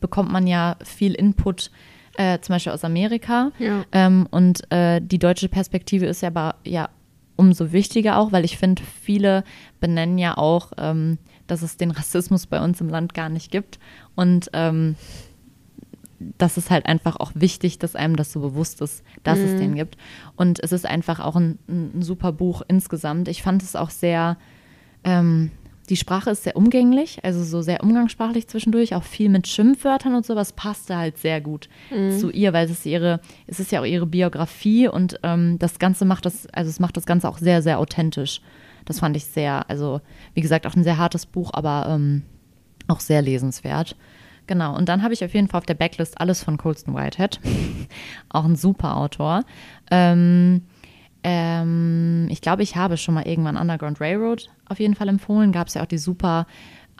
bekommt 0.00 0.30
man 0.32 0.46
ja 0.46 0.76
viel 0.84 1.14
Input, 1.14 1.70
äh, 2.16 2.38
zum 2.40 2.54
Beispiel 2.54 2.72
aus 2.72 2.84
Amerika. 2.84 3.52
Ja. 3.58 3.84
Ähm, 3.92 4.26
und 4.30 4.70
äh, 4.70 5.00
die 5.00 5.18
deutsche 5.18 5.48
Perspektive 5.48 6.06
ist 6.06 6.22
ja 6.22 6.28
aber 6.28 6.56
ja 6.64 6.88
umso 7.36 7.72
wichtiger 7.72 8.18
auch, 8.18 8.32
weil 8.32 8.44
ich 8.44 8.58
finde, 8.58 8.82
viele 9.02 9.44
benennen 9.80 10.18
ja 10.18 10.36
auch, 10.36 10.72
ähm, 10.78 11.18
dass 11.46 11.62
es 11.62 11.76
den 11.76 11.90
Rassismus 11.90 12.46
bei 12.46 12.62
uns 12.62 12.80
im 12.80 12.88
Land 12.88 13.14
gar 13.14 13.28
nicht 13.28 13.50
gibt. 13.50 13.78
Und 14.14 14.50
ähm, 14.52 14.96
das 16.38 16.56
ist 16.56 16.70
halt 16.70 16.86
einfach 16.86 17.16
auch 17.16 17.32
wichtig, 17.34 17.78
dass 17.78 17.96
einem 17.96 18.16
das 18.16 18.32
so 18.32 18.40
bewusst 18.40 18.80
ist, 18.80 19.02
dass 19.24 19.38
es 19.38 19.58
den 19.58 19.74
gibt. 19.74 19.96
Und 20.36 20.60
es 20.60 20.72
ist 20.72 20.86
einfach 20.86 21.20
auch 21.20 21.36
ein, 21.36 21.58
ein 21.68 22.02
super 22.02 22.32
Buch 22.32 22.62
insgesamt. 22.68 23.28
Ich 23.28 23.42
fand 23.42 23.62
es 23.62 23.74
auch 23.74 23.90
sehr, 23.90 24.36
ähm, 25.04 25.50
die 25.88 25.96
Sprache 25.96 26.30
ist 26.30 26.44
sehr 26.44 26.56
umgänglich, 26.56 27.18
also 27.24 27.42
so 27.42 27.60
sehr 27.60 27.82
umgangssprachlich 27.82 28.46
zwischendurch, 28.48 28.94
auch 28.94 29.02
viel 29.02 29.28
mit 29.28 29.48
Schimpfwörtern 29.48 30.14
und 30.14 30.24
sowas 30.24 30.52
passte 30.52 30.96
halt 30.96 31.18
sehr 31.18 31.40
gut 31.40 31.68
zu 32.18 32.30
ihr, 32.30 32.52
weil 32.52 32.66
es 32.66 32.70
ist 32.70 32.86
ihre, 32.86 33.20
es 33.46 33.60
ist 33.60 33.72
ja 33.72 33.80
auch 33.80 33.84
ihre 33.84 34.06
Biografie 34.06 34.88
und 34.88 35.18
ähm, 35.22 35.58
das 35.58 35.78
Ganze 35.78 36.04
macht 36.04 36.24
das, 36.24 36.46
also 36.48 36.68
es 36.70 36.80
macht 36.80 36.96
das 36.96 37.06
Ganze 37.06 37.28
auch 37.28 37.38
sehr, 37.38 37.62
sehr 37.62 37.78
authentisch. 37.78 38.40
Das 38.84 39.00
fand 39.00 39.16
ich 39.16 39.24
sehr, 39.24 39.68
also 39.68 40.00
wie 40.34 40.40
gesagt, 40.40 40.66
auch 40.66 40.74
ein 40.74 40.84
sehr 40.84 40.98
hartes 40.98 41.26
Buch, 41.26 41.50
aber 41.52 41.86
ähm, 41.88 42.22
auch 42.88 43.00
sehr 43.00 43.22
lesenswert. 43.22 43.96
Genau, 44.46 44.76
und 44.76 44.88
dann 44.88 45.02
habe 45.02 45.14
ich 45.14 45.24
auf 45.24 45.34
jeden 45.34 45.48
Fall 45.48 45.58
auf 45.58 45.66
der 45.66 45.74
Backlist 45.74 46.20
alles 46.20 46.42
von 46.42 46.58
Colston 46.58 46.94
Whitehead. 46.94 47.40
auch 48.28 48.44
ein 48.44 48.56
super 48.56 48.96
Autor. 48.96 49.44
Ähm, 49.90 50.62
ähm, 51.24 52.26
ich 52.30 52.40
glaube, 52.40 52.62
ich 52.62 52.76
habe 52.76 52.96
schon 52.96 53.14
mal 53.14 53.26
irgendwann 53.26 53.56
Underground 53.56 54.00
Railroad 54.00 54.48
auf 54.68 54.80
jeden 54.80 54.94
Fall 54.94 55.08
empfohlen. 55.08 55.52
Gab 55.52 55.68
es 55.68 55.74
ja 55.74 55.82
auch 55.82 55.86
die 55.86 55.98
super 55.98 56.46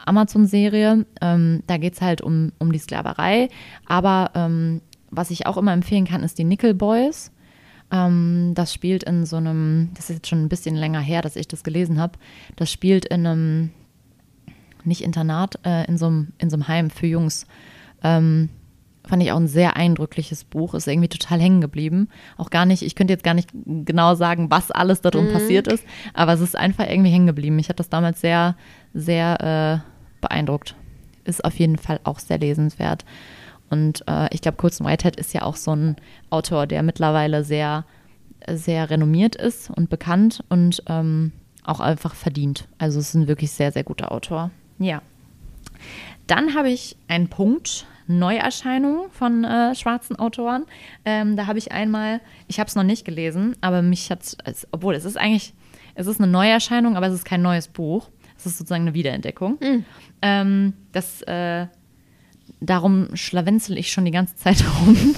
Amazon-Serie. 0.05 1.05
Ähm, 1.21 1.63
da 1.67 1.77
geht 1.77 1.93
es 1.93 2.01
halt 2.01 2.21
um, 2.21 2.51
um 2.59 2.71
die 2.71 2.79
Sklaverei. 2.79 3.49
Aber 3.85 4.31
ähm, 4.35 4.81
was 5.11 5.31
ich 5.31 5.45
auch 5.45 5.57
immer 5.57 5.73
empfehlen 5.73 6.05
kann, 6.05 6.23
ist 6.23 6.37
die 6.37 6.43
Nickel 6.45 6.73
Boys. 6.73 7.31
Ähm, 7.91 8.53
das 8.55 8.73
spielt 8.73 9.03
in 9.03 9.25
so 9.25 9.37
einem, 9.37 9.91
das 9.93 10.09
ist 10.09 10.17
jetzt 10.17 10.27
schon 10.27 10.43
ein 10.43 10.49
bisschen 10.49 10.75
länger 10.75 11.01
her, 11.01 11.21
dass 11.21 11.35
ich 11.35 11.47
das 11.47 11.63
gelesen 11.63 11.99
habe. 11.99 12.17
Das 12.55 12.71
spielt 12.71 13.05
in 13.05 13.27
einem, 13.27 13.71
nicht 14.83 15.01
Internat, 15.01 15.59
äh, 15.65 15.85
in, 15.87 15.97
so 15.97 16.07
einem, 16.07 16.33
in 16.37 16.49
so 16.49 16.55
einem 16.55 16.67
Heim 16.67 16.89
für 16.89 17.07
Jungs. 17.07 17.45
Fand 19.05 19.21
ich 19.21 19.31
auch 19.33 19.37
ein 19.37 19.47
sehr 19.47 19.75
eindrückliches 19.75 20.45
Buch, 20.45 20.73
ist 20.73 20.87
irgendwie 20.87 21.09
total 21.09 21.39
hängen 21.39 21.59
geblieben. 21.59 22.07
Auch 22.37 22.49
gar 22.49 22.65
nicht, 22.65 22.83
ich 22.83 22.95
könnte 22.95 23.11
jetzt 23.11 23.23
gar 23.23 23.33
nicht 23.33 23.49
genau 23.53 24.15
sagen, 24.15 24.49
was 24.49 24.71
alles 24.71 25.01
darum 25.01 25.29
passiert 25.31 25.67
ist, 25.67 25.85
aber 26.13 26.33
es 26.33 26.39
ist 26.39 26.55
einfach 26.57 26.89
irgendwie 26.89 27.11
hängen 27.11 27.27
geblieben. 27.27 27.59
Ich 27.59 27.67
hat 27.67 27.79
das 27.79 27.89
damals 27.89 28.21
sehr, 28.21 28.55
sehr 28.93 29.83
äh, 29.83 30.21
beeindruckt. 30.21 30.75
Ist 31.25 31.43
auf 31.43 31.59
jeden 31.59 31.77
Fall 31.77 31.99
auch 32.05 32.19
sehr 32.19 32.37
lesenswert. 32.37 33.03
Und 33.69 34.03
äh, 34.07 34.33
ich 34.33 34.41
glaube, 34.41 34.57
Colson 34.57 34.87
Whitehead 34.87 35.15
ist 35.17 35.33
ja 35.33 35.41
auch 35.41 35.55
so 35.55 35.75
ein 35.75 35.95
Autor, 36.29 36.67
der 36.67 36.83
mittlerweile 36.83 37.43
sehr, 37.43 37.85
sehr 38.49 38.89
renommiert 38.89 39.35
ist 39.35 39.69
und 39.69 39.89
bekannt 39.89 40.43
und 40.49 40.83
ähm, 40.87 41.31
auch 41.63 41.79
einfach 41.79 42.15
verdient. 42.15 42.67
Also 42.77 42.99
es 42.99 43.09
ist 43.09 43.15
ein 43.15 43.27
wirklich 43.27 43.51
sehr, 43.51 43.71
sehr 43.71 43.83
guter 43.83 44.11
Autor. 44.11 44.51
Ja. 44.79 45.01
Dann 46.27 46.55
habe 46.55 46.69
ich 46.69 46.95
einen 47.07 47.27
Punkt 47.27 47.85
Neuerscheinungen 48.07 49.09
von 49.11 49.43
äh, 49.43 49.75
schwarzen 49.75 50.17
Autoren. 50.17 50.65
Ähm, 51.05 51.35
da 51.37 51.47
habe 51.47 51.57
ich 51.59 51.71
einmal, 51.71 52.19
ich 52.47 52.59
habe 52.59 52.67
es 52.67 52.75
noch 52.75 52.83
nicht 52.83 53.05
gelesen, 53.05 53.55
aber 53.61 53.81
mich 53.81 54.09
hat 54.11 54.21
es, 54.45 54.67
obwohl 54.71 54.95
es 54.95 55.05
ist 55.05 55.17
eigentlich, 55.17 55.53
es 55.95 56.07
ist 56.07 56.19
eine 56.21 56.31
Neuerscheinung, 56.31 56.95
aber 56.97 57.07
es 57.07 57.13
ist 57.13 57.25
kein 57.25 57.41
neues 57.41 57.67
Buch. 57.67 58.09
Es 58.37 58.45
ist 58.45 58.57
sozusagen 58.57 58.81
eine 58.83 58.93
Wiederentdeckung. 58.93 59.59
Ähm, 60.21 60.73
das, 60.91 61.21
äh, 61.21 61.67
darum 62.59 63.09
schlawenzel 63.13 63.77
ich 63.77 63.91
schon 63.91 64.05
die 64.05 64.11
ganze 64.11 64.35
Zeit 64.35 64.63
rum. 64.81 65.15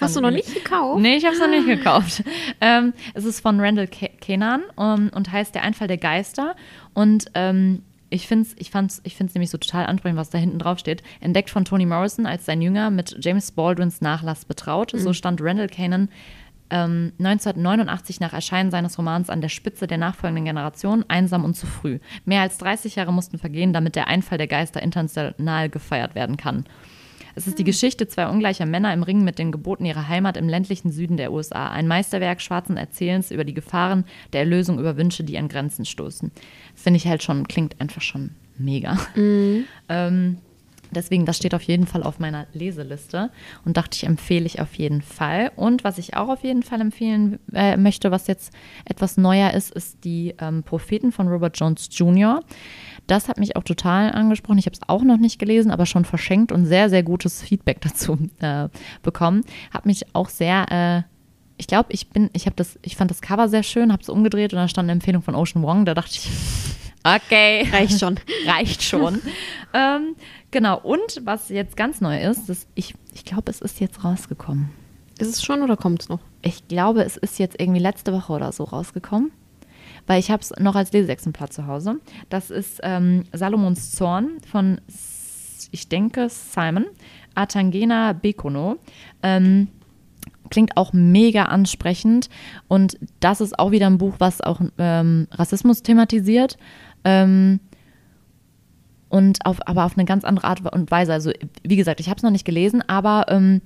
Hast 0.00 0.16
du 0.16 0.20
noch 0.20 0.30
nicht 0.30 0.52
gekauft? 0.54 1.00
Nee, 1.00 1.16
ich 1.16 1.24
habe 1.24 1.34
es 1.34 1.40
noch 1.40 1.48
nicht 1.48 1.66
gekauft. 1.66 2.22
Ähm, 2.60 2.92
es 3.14 3.24
ist 3.24 3.40
von 3.40 3.60
Randall 3.60 3.86
Ke- 3.86 4.10
Kenan 4.20 4.62
um, 4.74 5.10
und 5.14 5.30
heißt 5.30 5.54
Der 5.54 5.62
Einfall 5.62 5.88
der 5.88 5.98
Geister. 5.98 6.56
Und 6.94 7.26
ähm, 7.34 7.82
ich 8.10 8.26
finde 8.26 8.48
es 8.48 8.54
ich 8.58 8.70
fand's, 8.70 9.00
ich 9.04 9.16
find's 9.16 9.34
nämlich 9.34 9.50
so 9.50 9.58
total 9.58 9.86
ansprechend, 9.86 10.18
was 10.18 10.30
da 10.30 10.38
hinten 10.38 10.58
drauf 10.58 10.78
steht. 10.78 11.02
Entdeckt 11.20 11.50
von 11.50 11.64
Toni 11.64 11.86
Morrison 11.86 12.26
als 12.26 12.44
sein 12.46 12.62
Jünger 12.62 12.90
mit 12.90 13.16
James 13.20 13.50
Baldwins 13.50 14.00
Nachlass 14.00 14.44
betraut. 14.44 14.92
So 14.94 15.12
stand 15.12 15.40
Randall 15.42 15.68
Kenan 15.68 16.08
ähm, 16.70 17.12
1989 17.18 18.20
nach 18.20 18.32
Erscheinen 18.32 18.70
seines 18.70 18.98
Romans 18.98 19.30
an 19.30 19.40
der 19.40 19.48
Spitze 19.48 19.86
der 19.86 19.98
nachfolgenden 19.98 20.46
Generation, 20.46 21.04
einsam 21.08 21.44
und 21.44 21.54
zu 21.54 21.66
früh. 21.66 21.98
Mehr 22.24 22.42
als 22.42 22.58
30 22.58 22.96
Jahre 22.96 23.12
mussten 23.12 23.38
vergehen, 23.38 23.72
damit 23.72 23.94
der 23.94 24.08
Einfall 24.08 24.38
der 24.38 24.48
Geister 24.48 24.82
international 24.82 25.68
gefeiert 25.68 26.14
werden 26.14 26.36
kann. 26.36 26.64
Es 27.36 27.46
ist 27.46 27.58
die 27.58 27.64
Geschichte 27.64 28.08
zweier 28.08 28.30
ungleicher 28.30 28.64
Männer 28.64 28.94
im 28.94 29.02
Ring 29.02 29.22
mit 29.22 29.38
den 29.38 29.52
Geboten 29.52 29.84
ihrer 29.84 30.08
Heimat 30.08 30.38
im 30.38 30.48
ländlichen 30.48 30.90
Süden 30.90 31.18
der 31.18 31.32
USA. 31.32 31.68
Ein 31.68 31.86
Meisterwerk 31.86 32.40
schwarzen 32.40 32.78
Erzählens 32.78 33.30
über 33.30 33.44
die 33.44 33.52
Gefahren 33.52 34.06
der 34.32 34.40
Erlösung 34.40 34.78
über 34.78 34.96
Wünsche, 34.96 35.22
die 35.22 35.36
an 35.36 35.48
Grenzen 35.48 35.84
stoßen. 35.84 36.32
Finde 36.74 36.96
ich 36.96 37.06
halt 37.06 37.22
schon, 37.22 37.46
klingt 37.46 37.78
einfach 37.78 38.00
schon 38.00 38.30
mega. 38.56 38.98
Ähm, 39.88 40.38
deswegen, 40.90 41.26
das 41.26 41.36
steht 41.36 41.54
auf 41.54 41.62
jeden 41.62 41.86
Fall 41.86 42.02
auf 42.02 42.18
meiner 42.18 42.46
Leseliste 42.52 43.30
und 43.64 43.76
dachte 43.76 43.96
ich, 43.96 44.04
empfehle 44.04 44.46
ich 44.46 44.60
auf 44.60 44.74
jeden 44.74 45.02
Fall. 45.02 45.50
Und 45.56 45.84
was 45.84 45.98
ich 45.98 46.16
auch 46.16 46.28
auf 46.28 46.42
jeden 46.42 46.62
Fall 46.62 46.80
empfehlen 46.80 47.38
äh, 47.52 47.76
möchte, 47.76 48.10
was 48.10 48.26
jetzt 48.26 48.52
etwas 48.84 49.16
neuer 49.16 49.52
ist, 49.52 49.72
ist 49.72 50.04
die 50.04 50.34
ähm, 50.40 50.62
Propheten 50.62 51.12
von 51.12 51.28
Robert 51.28 51.58
Jones 51.58 51.88
Jr. 51.90 52.40
Das 53.06 53.28
hat 53.28 53.38
mich 53.38 53.56
auch 53.56 53.62
total 53.62 54.10
angesprochen. 54.12 54.58
Ich 54.58 54.66
habe 54.66 54.74
es 54.74 54.88
auch 54.88 55.02
noch 55.02 55.18
nicht 55.18 55.38
gelesen, 55.38 55.70
aber 55.70 55.86
schon 55.86 56.04
verschenkt 56.04 56.52
und 56.52 56.66
sehr, 56.66 56.90
sehr 56.90 57.02
gutes 57.02 57.42
Feedback 57.42 57.80
dazu 57.82 58.18
äh, 58.40 58.68
bekommen. 59.02 59.44
Hat 59.72 59.86
mich 59.86 60.14
auch 60.14 60.28
sehr, 60.28 61.04
äh, 61.06 61.16
ich 61.58 61.66
glaube, 61.66 61.88
ich 61.92 62.10
bin, 62.10 62.30
ich 62.32 62.46
habe 62.46 62.56
das, 62.56 62.78
ich 62.82 62.96
fand 62.96 63.10
das 63.10 63.22
Cover 63.22 63.48
sehr 63.48 63.62
schön, 63.62 63.92
habe 63.92 64.02
es 64.02 64.08
umgedreht 64.08 64.52
und 64.52 64.58
da 64.58 64.68
stand 64.68 64.86
eine 64.86 64.92
Empfehlung 64.92 65.22
von 65.22 65.34
Ocean 65.34 65.62
Wong. 65.62 65.84
Da 65.84 65.94
dachte 65.94 66.12
ich, 66.14 66.28
okay, 67.14 67.68
Reicht 67.70 68.00
schon. 68.00 68.18
reicht 68.46 68.82
schon. 68.82 69.20
ähm, 69.72 70.16
genau, 70.50 70.80
und 70.80 71.20
was 71.24 71.48
jetzt 71.48 71.76
ganz 71.76 72.00
neu 72.00 72.20
ist, 72.22 72.48
das, 72.48 72.66
ich, 72.74 72.94
ich 73.14 73.24
glaube, 73.24 73.50
es 73.50 73.60
ist 73.60 73.80
jetzt 73.80 74.04
rausgekommen. 74.04 74.70
Ist 75.18 75.28
es 75.28 75.42
schon 75.42 75.62
oder 75.62 75.76
kommt 75.76 76.02
es 76.02 76.08
noch? 76.08 76.20
Ich 76.42 76.68
glaube, 76.68 77.02
es 77.02 77.16
ist 77.16 77.38
jetzt 77.38 77.60
irgendwie 77.60 77.80
letzte 77.80 78.12
Woche 78.12 78.32
oder 78.32 78.52
so 78.52 78.64
rausgekommen. 78.64 79.30
Weil 80.06 80.20
ich 80.20 80.30
habe 80.30 80.42
es 80.42 80.52
noch 80.58 80.76
als 80.76 80.92
Leseexemplar 80.92 81.50
zu 81.50 81.66
Hause. 81.66 82.00
Das 82.28 82.50
ist 82.50 82.80
ähm, 82.82 83.24
Salomons 83.32 83.92
Zorn 83.92 84.38
von, 84.50 84.80
ich 85.72 85.88
denke, 85.88 86.28
Simon 86.28 86.86
Atangena 87.34 88.12
Bekono. 88.12 88.76
Ähm, 89.22 89.68
klingt 90.50 90.76
auch 90.76 90.92
mega 90.92 91.44
ansprechend. 91.44 92.28
Und 92.68 92.98
das 93.20 93.40
ist 93.40 93.58
auch 93.58 93.70
wieder 93.70 93.86
ein 93.86 93.98
Buch, 93.98 94.14
was 94.18 94.40
auch 94.40 94.60
ähm, 94.78 95.28
Rassismus 95.32 95.82
thematisiert. 95.82 96.56
Ähm, 97.06 97.60
und 99.08 99.46
auf, 99.46 99.66
aber 99.66 99.84
auf 99.84 99.96
eine 99.96 100.04
ganz 100.04 100.24
andere 100.24 100.48
Art 100.48 100.60
und 100.72 100.90
Weise. 100.90 101.12
Also, 101.12 101.30
wie 101.62 101.76
gesagt, 101.76 102.00
ich 102.00 102.08
habe 102.08 102.16
es 102.16 102.24
noch 102.24 102.32
nicht 102.32 102.44
gelesen, 102.44 102.82
aber 102.86 103.26
ähm, 103.28 103.62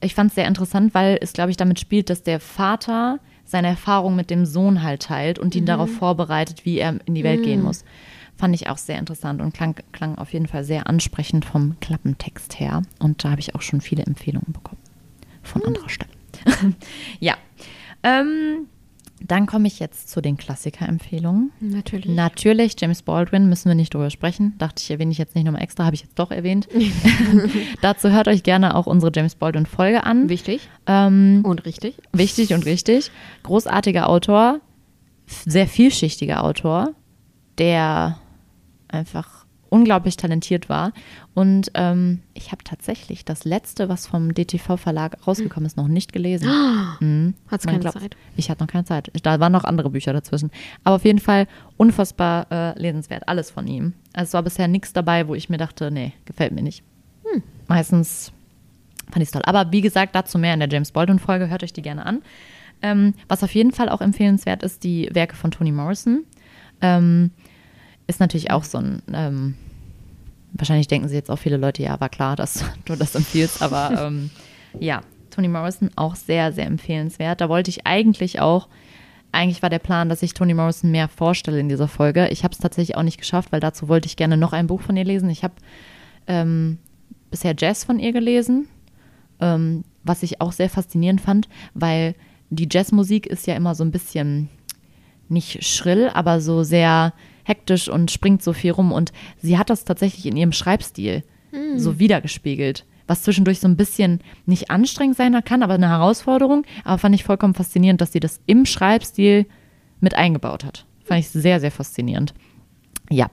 ich 0.00 0.14
fand 0.14 0.30
es 0.30 0.36
sehr 0.36 0.46
interessant, 0.46 0.94
weil 0.94 1.18
es, 1.20 1.32
glaube 1.32 1.50
ich, 1.50 1.56
damit 1.56 1.80
spielt, 1.80 2.08
dass 2.08 2.22
der 2.22 2.38
Vater 2.38 3.18
seine 3.44 3.68
Erfahrung 3.68 4.14
mit 4.16 4.30
dem 4.30 4.46
Sohn 4.46 4.82
halt 4.82 5.02
teilt 5.02 5.38
und 5.38 5.54
ihn 5.54 5.66
darauf 5.66 5.90
vorbereitet, 5.90 6.64
wie 6.64 6.78
er 6.78 6.98
in 7.04 7.14
die 7.14 7.24
Welt 7.24 7.42
gehen 7.42 7.62
muss. 7.62 7.84
Fand 8.36 8.54
ich 8.54 8.68
auch 8.68 8.78
sehr 8.78 8.98
interessant 8.98 9.42
und 9.42 9.52
klang, 9.52 9.76
klang 9.92 10.16
auf 10.16 10.32
jeden 10.32 10.46
Fall 10.46 10.64
sehr 10.64 10.88
ansprechend 10.88 11.44
vom 11.44 11.78
Klappentext 11.80 12.58
her. 12.58 12.82
Und 12.98 13.24
da 13.24 13.30
habe 13.30 13.40
ich 13.40 13.54
auch 13.54 13.62
schon 13.62 13.80
viele 13.80 14.04
Empfehlungen 14.04 14.52
bekommen 14.52 14.80
von 15.42 15.62
anderer 15.64 15.88
Stelle. 15.88 16.10
ja. 17.20 17.34
Ähm, 18.02 18.66
dann 19.20 19.46
komme 19.46 19.66
ich 19.68 19.78
jetzt 19.78 20.10
zu 20.10 20.20
den 20.20 20.36
Klassiker-Empfehlungen. 20.36 21.50
Natürlich. 21.60 22.06
Natürlich, 22.06 22.76
James 22.78 23.02
Baldwin, 23.02 23.48
müssen 23.48 23.68
wir 23.68 23.74
nicht 23.74 23.94
drüber 23.94 24.10
sprechen. 24.10 24.54
Dachte 24.58 24.82
ich, 24.82 24.90
erwähne 24.90 25.12
ich 25.12 25.18
jetzt 25.18 25.34
nicht 25.34 25.44
nochmal 25.44 25.62
extra, 25.62 25.84
habe 25.84 25.94
ich 25.94 26.02
jetzt 26.02 26.18
doch 26.18 26.30
erwähnt. 26.30 26.68
Dazu 27.80 28.10
hört 28.10 28.28
euch 28.28 28.42
gerne 28.42 28.74
auch 28.74 28.86
unsere 28.86 29.12
James 29.14 29.34
Baldwin-Folge 29.36 30.04
an. 30.04 30.28
Wichtig 30.28 30.68
Ähm, 30.86 31.40
und 31.44 31.64
richtig. 31.64 31.96
wichtig 32.12 32.52
und 32.52 32.66
richtig. 32.66 33.10
Großartiger 33.44 34.08
Autor, 34.08 34.60
sehr 35.26 35.66
vielschichtiger 35.66 36.44
Autor, 36.44 36.90
der 37.58 38.18
einfach 38.88 39.43
unglaublich 39.70 40.16
talentiert 40.16 40.68
war. 40.68 40.92
Und 41.34 41.70
ähm, 41.74 42.20
ich 42.34 42.52
habe 42.52 42.62
tatsächlich 42.64 43.24
das 43.24 43.44
letzte, 43.44 43.88
was 43.88 44.06
vom 44.06 44.32
DTV-Verlag 44.34 45.26
rausgekommen 45.26 45.66
ist, 45.66 45.76
noch 45.76 45.88
nicht 45.88 46.12
gelesen. 46.12 46.48
Mhm. 47.00 47.34
Hat's 47.50 47.64
Man 47.64 47.74
keine 47.74 47.82
glaubt- 47.82 47.98
Zeit. 48.00 48.16
Ich 48.36 48.50
hatte 48.50 48.62
noch 48.62 48.70
keine 48.70 48.84
Zeit. 48.84 49.10
Da 49.24 49.40
waren 49.40 49.50
noch 49.50 49.64
andere 49.64 49.90
Bücher 49.90 50.12
dazwischen. 50.12 50.50
Aber 50.84 50.94
auf 50.96 51.04
jeden 51.04 51.18
Fall 51.18 51.48
unfassbar 51.76 52.46
äh, 52.52 52.78
lesenswert. 52.78 53.26
Alles 53.28 53.50
von 53.50 53.66
ihm. 53.66 53.94
Also 54.12 54.28
es 54.28 54.34
war 54.34 54.42
bisher 54.44 54.68
nichts 54.68 54.92
dabei, 54.92 55.26
wo 55.26 55.34
ich 55.34 55.48
mir 55.48 55.56
dachte, 55.58 55.90
nee, 55.90 56.12
gefällt 56.24 56.52
mir 56.52 56.62
nicht. 56.62 56.84
Meistens 57.66 58.32
fand 59.10 59.16
ich 59.22 59.28
es 59.28 59.30
toll. 59.32 59.42
Aber 59.44 59.72
wie 59.72 59.80
gesagt, 59.80 60.14
dazu 60.14 60.38
mehr 60.38 60.54
in 60.54 60.60
der 60.60 60.68
James 60.68 60.92
Baldwin-Folge. 60.92 61.48
Hört 61.48 61.62
euch 61.62 61.72
die 61.72 61.82
gerne 61.82 62.06
an. 62.06 62.22
Ähm, 62.82 63.14
was 63.28 63.42
auf 63.42 63.54
jeden 63.54 63.72
Fall 63.72 63.88
auch 63.88 64.00
empfehlenswert 64.00 64.62
ist, 64.62 64.84
die 64.84 65.08
Werke 65.12 65.34
von 65.36 65.50
Toni 65.50 65.72
Morrison. 65.72 66.24
Ähm, 66.80 67.30
ist 68.06 68.20
natürlich 68.20 68.50
auch 68.50 68.64
so 68.64 68.78
ein, 68.78 69.02
ähm, 69.12 69.54
wahrscheinlich 70.52 70.88
denken 70.88 71.08
sich 71.08 71.16
jetzt 71.16 71.30
auch 71.30 71.38
viele 71.38 71.56
Leute, 71.56 71.82
ja, 71.82 72.00
war 72.00 72.08
klar, 72.08 72.36
dass 72.36 72.64
du 72.84 72.96
das 72.96 73.14
empfiehlst, 73.14 73.62
aber 73.62 74.02
ähm, 74.06 74.30
ja, 74.78 75.02
Toni 75.30 75.48
Morrison 75.48 75.90
auch 75.96 76.14
sehr, 76.14 76.52
sehr 76.52 76.66
empfehlenswert. 76.66 77.40
Da 77.40 77.48
wollte 77.48 77.70
ich 77.70 77.86
eigentlich 77.86 78.40
auch, 78.40 78.68
eigentlich 79.32 79.62
war 79.62 79.70
der 79.70 79.80
Plan, 79.80 80.08
dass 80.08 80.22
ich 80.22 80.34
Toni 80.34 80.54
Morrison 80.54 80.90
mehr 80.90 81.08
vorstelle 81.08 81.58
in 81.58 81.68
dieser 81.68 81.88
Folge. 81.88 82.28
Ich 82.28 82.44
habe 82.44 82.52
es 82.52 82.58
tatsächlich 82.58 82.96
auch 82.96 83.02
nicht 83.02 83.18
geschafft, 83.18 83.50
weil 83.50 83.60
dazu 83.60 83.88
wollte 83.88 84.06
ich 84.06 84.16
gerne 84.16 84.36
noch 84.36 84.52
ein 84.52 84.68
Buch 84.68 84.80
von 84.80 84.96
ihr 84.96 85.04
lesen. 85.04 85.28
Ich 85.30 85.42
habe 85.42 85.54
ähm, 86.26 86.78
bisher 87.30 87.54
Jazz 87.58 87.82
von 87.82 87.98
ihr 87.98 88.12
gelesen, 88.12 88.68
ähm, 89.40 89.84
was 90.04 90.22
ich 90.22 90.40
auch 90.40 90.52
sehr 90.52 90.70
faszinierend 90.70 91.20
fand, 91.20 91.48
weil 91.74 92.14
die 92.50 92.68
Jazzmusik 92.70 93.26
ist 93.26 93.46
ja 93.46 93.54
immer 93.54 93.74
so 93.74 93.82
ein 93.82 93.90
bisschen 93.90 94.48
nicht 95.28 95.64
schrill, 95.64 96.10
aber 96.12 96.40
so 96.40 96.62
sehr 96.62 97.12
hektisch 97.44 97.88
und 97.88 98.10
springt 98.10 98.42
so 98.42 98.52
viel 98.52 98.72
rum. 98.72 98.92
Und 98.92 99.12
sie 99.40 99.58
hat 99.58 99.70
das 99.70 99.84
tatsächlich 99.84 100.26
in 100.26 100.36
ihrem 100.36 100.52
Schreibstil 100.52 101.22
so 101.76 101.98
wiedergespiegelt. 101.98 102.84
Was 103.06 103.22
zwischendurch 103.22 103.60
so 103.60 103.68
ein 103.68 103.76
bisschen 103.76 104.20
nicht 104.46 104.70
anstrengend 104.70 105.16
sein 105.16 105.38
kann, 105.44 105.62
aber 105.62 105.74
eine 105.74 105.88
Herausforderung. 105.88 106.64
Aber 106.84 106.98
fand 106.98 107.14
ich 107.14 107.24
vollkommen 107.24 107.54
faszinierend, 107.54 108.00
dass 108.00 108.12
sie 108.12 108.20
das 108.20 108.40
im 108.46 108.64
Schreibstil 108.64 109.46
mit 110.00 110.14
eingebaut 110.14 110.64
hat. 110.64 110.86
Fand 111.04 111.20
ich 111.20 111.28
sehr, 111.28 111.60
sehr 111.60 111.70
faszinierend. 111.70 112.34
Ja, 113.10 113.30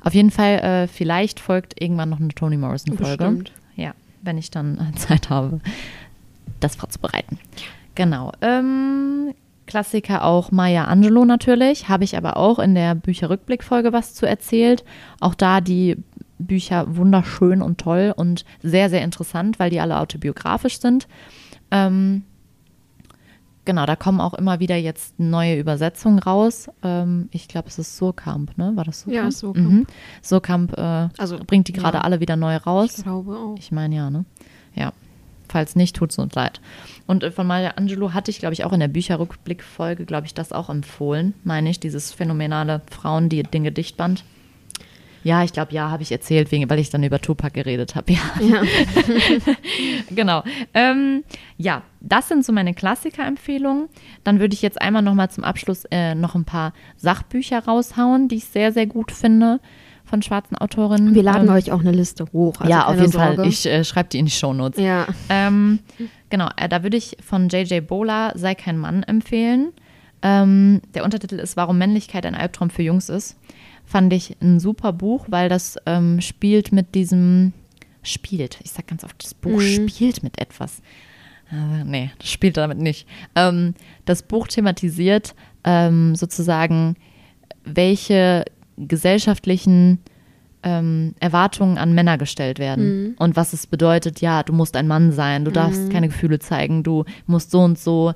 auf 0.00 0.14
jeden 0.14 0.30
Fall, 0.30 0.58
äh, 0.60 0.88
vielleicht 0.88 1.40
folgt 1.40 1.80
irgendwann 1.80 2.10
noch 2.10 2.20
eine 2.20 2.28
Toni 2.28 2.56
Morrison-Folge. 2.56 3.44
Ja, 3.74 3.94
wenn 4.22 4.38
ich 4.38 4.50
dann 4.50 4.92
Zeit 4.96 5.28
habe, 5.30 5.60
das 6.60 6.76
vorzubereiten. 6.76 7.38
Genau. 7.96 8.32
Ähm, 8.40 9.34
Klassiker 9.68 10.24
auch 10.24 10.50
Maya 10.50 10.84
Angelou 10.84 11.24
natürlich. 11.24 11.88
Habe 11.88 12.02
ich 12.02 12.16
aber 12.16 12.36
auch 12.36 12.58
in 12.58 12.74
der 12.74 12.96
Bücherrückblick-Folge 12.96 13.92
was 13.92 14.14
zu 14.14 14.26
erzählt. 14.26 14.84
Auch 15.20 15.34
da 15.34 15.60
die 15.60 15.96
Bücher 16.38 16.96
wunderschön 16.96 17.62
und 17.62 17.78
toll 17.78 18.12
und 18.16 18.44
sehr, 18.62 18.90
sehr 18.90 19.02
interessant, 19.02 19.58
weil 19.58 19.70
die 19.70 19.80
alle 19.80 19.98
autobiografisch 19.98 20.80
sind. 20.80 21.06
Ähm, 21.70 22.22
genau, 23.64 23.86
da 23.86 23.96
kommen 23.96 24.20
auch 24.20 24.34
immer 24.34 24.60
wieder 24.60 24.76
jetzt 24.76 25.18
neue 25.20 25.58
Übersetzungen 25.58 26.18
raus. 26.18 26.68
Ähm, 26.82 27.28
ich 27.30 27.48
glaube, 27.48 27.68
es 27.68 27.78
ist 27.78 27.96
Surkamp, 27.96 28.56
ne? 28.56 28.72
War 28.74 28.84
das 28.84 29.00
Surkamp? 29.00 29.24
Ja, 29.24 29.30
Surkamp. 29.30 29.70
Mhm. 29.70 29.86
Surkamp 30.22 30.78
äh, 30.78 31.08
Also, 31.18 31.38
bringt 31.46 31.68
die 31.68 31.72
gerade 31.72 31.98
ja. 31.98 32.04
alle 32.04 32.20
wieder 32.20 32.36
neu 32.36 32.56
raus. 32.56 32.98
Ich 32.98 33.04
glaube 33.04 33.36
auch. 33.36 33.56
Ich 33.58 33.70
meine 33.70 33.94
ja, 33.94 34.10
ne? 34.10 34.24
Ja. 34.74 34.92
Falls 35.48 35.76
nicht, 35.76 35.96
tut 35.96 36.10
es 36.10 36.18
uns 36.18 36.34
leid. 36.34 36.60
Und 37.06 37.24
äh, 37.24 37.30
von 37.30 37.46
Maya 37.46 37.70
Angelou 37.76 38.12
hatte 38.12 38.30
ich, 38.30 38.38
glaube 38.38 38.54
ich, 38.54 38.64
auch 38.64 38.72
in 38.72 38.80
der 38.80 38.88
Bücherrückblick-Folge, 38.88 40.04
glaube 40.04 40.26
ich, 40.26 40.34
das 40.34 40.52
auch 40.52 40.68
empfohlen, 40.68 41.34
meine 41.44 41.70
ich, 41.70 41.80
dieses 41.80 42.12
phänomenale 42.12 42.82
Frauen, 42.90 43.28
die 43.28 43.42
Dinge 43.42 43.72
dichtband. 43.72 44.24
Ja, 45.24 45.42
ich 45.42 45.52
glaube, 45.52 45.72
ja, 45.72 45.90
habe 45.90 46.02
ich 46.02 46.12
erzählt, 46.12 46.52
wegen, 46.52 46.70
weil 46.70 46.78
ich 46.78 46.90
dann 46.90 47.02
über 47.02 47.20
Tupac 47.20 47.52
geredet 47.52 47.94
habe. 47.94 48.12
Ja, 48.40 48.62
Ja. 48.62 48.62
genau. 50.10 50.42
Ähm, 50.74 51.24
ja, 51.56 51.82
das 52.00 52.28
sind 52.28 52.44
so 52.44 52.52
meine 52.52 52.72
Klassiker-Empfehlungen. 52.72 53.88
Dann 54.24 54.38
würde 54.40 54.54
ich 54.54 54.62
jetzt 54.62 54.80
einmal 54.80 55.02
noch 55.02 55.14
mal 55.14 55.28
zum 55.28 55.44
Abschluss 55.44 55.84
äh, 55.90 56.14
noch 56.14 56.34
ein 56.34 56.44
paar 56.44 56.72
Sachbücher 56.96 57.64
raushauen, 57.64 58.28
die 58.28 58.36
ich 58.36 58.44
sehr, 58.44 58.72
sehr 58.72 58.86
gut 58.86 59.12
finde 59.12 59.60
von 60.08 60.22
schwarzen 60.22 60.56
Autorinnen. 60.56 61.14
Wir 61.14 61.22
laden 61.22 61.48
Ähm, 61.48 61.54
euch 61.54 61.70
auch 61.72 61.80
eine 61.80 61.92
Liste 61.92 62.26
hoch. 62.32 62.54
Also 62.60 62.70
ja, 62.70 62.86
auf 62.86 62.96
jeden 62.96 63.12
Sorge. 63.12 63.36
Fall. 63.36 63.46
Ich 63.46 63.66
äh, 63.66 63.84
schreibe 63.84 64.08
die 64.08 64.18
in 64.18 64.24
die 64.26 64.30
Shownotes. 64.32 64.80
Ja. 64.80 65.06
Ähm, 65.28 65.78
genau, 66.30 66.48
äh, 66.56 66.68
da 66.68 66.82
würde 66.82 66.96
ich 66.96 67.16
von 67.24 67.48
J.J. 67.48 67.86
Bola 67.86 68.32
Sei 68.36 68.54
kein 68.54 68.78
Mann 68.78 69.02
empfehlen. 69.04 69.72
Ähm, 70.22 70.80
der 70.94 71.04
Untertitel 71.04 71.36
ist 71.36 71.56
Warum 71.56 71.78
Männlichkeit 71.78 72.26
ein 72.26 72.34
Albtraum 72.34 72.70
für 72.70 72.82
Jungs 72.82 73.08
ist. 73.08 73.36
Fand 73.84 74.12
ich 74.12 74.36
ein 74.42 74.58
super 74.60 74.92
Buch, 74.92 75.26
weil 75.28 75.48
das 75.48 75.76
ähm, 75.86 76.20
spielt 76.20 76.72
mit 76.72 76.94
diesem, 76.94 77.52
spielt, 78.02 78.58
ich 78.64 78.72
sag 78.72 78.86
ganz 78.88 79.04
oft, 79.04 79.22
das 79.22 79.32
Buch 79.34 79.60
Mhm. 79.60 79.88
spielt 79.88 80.22
mit 80.22 80.40
etwas. 80.40 80.80
Äh, 81.50 81.84
nee, 81.84 82.10
das 82.18 82.30
spielt 82.30 82.56
damit 82.58 82.78
nicht. 82.78 83.06
Ähm, 83.34 83.74
das 84.04 84.22
Buch 84.22 84.48
thematisiert 84.48 85.34
ähm, 85.64 86.14
sozusagen, 86.16 86.96
welche 87.64 88.44
gesellschaftlichen 88.86 89.98
ähm, 90.62 91.14
Erwartungen 91.20 91.78
an 91.78 91.94
Männer 91.94 92.18
gestellt 92.18 92.58
werden. 92.58 93.14
Und 93.18 93.36
was 93.36 93.52
es 93.52 93.66
bedeutet, 93.66 94.20
ja, 94.20 94.42
du 94.42 94.52
musst 94.52 94.76
ein 94.76 94.88
Mann 94.88 95.12
sein, 95.12 95.44
du 95.44 95.50
darfst 95.50 95.90
keine 95.90 96.08
Gefühle 96.08 96.38
zeigen, 96.38 96.82
du 96.82 97.04
musst 97.26 97.50
so 97.50 97.60
und 97.60 97.78
so 97.78 98.14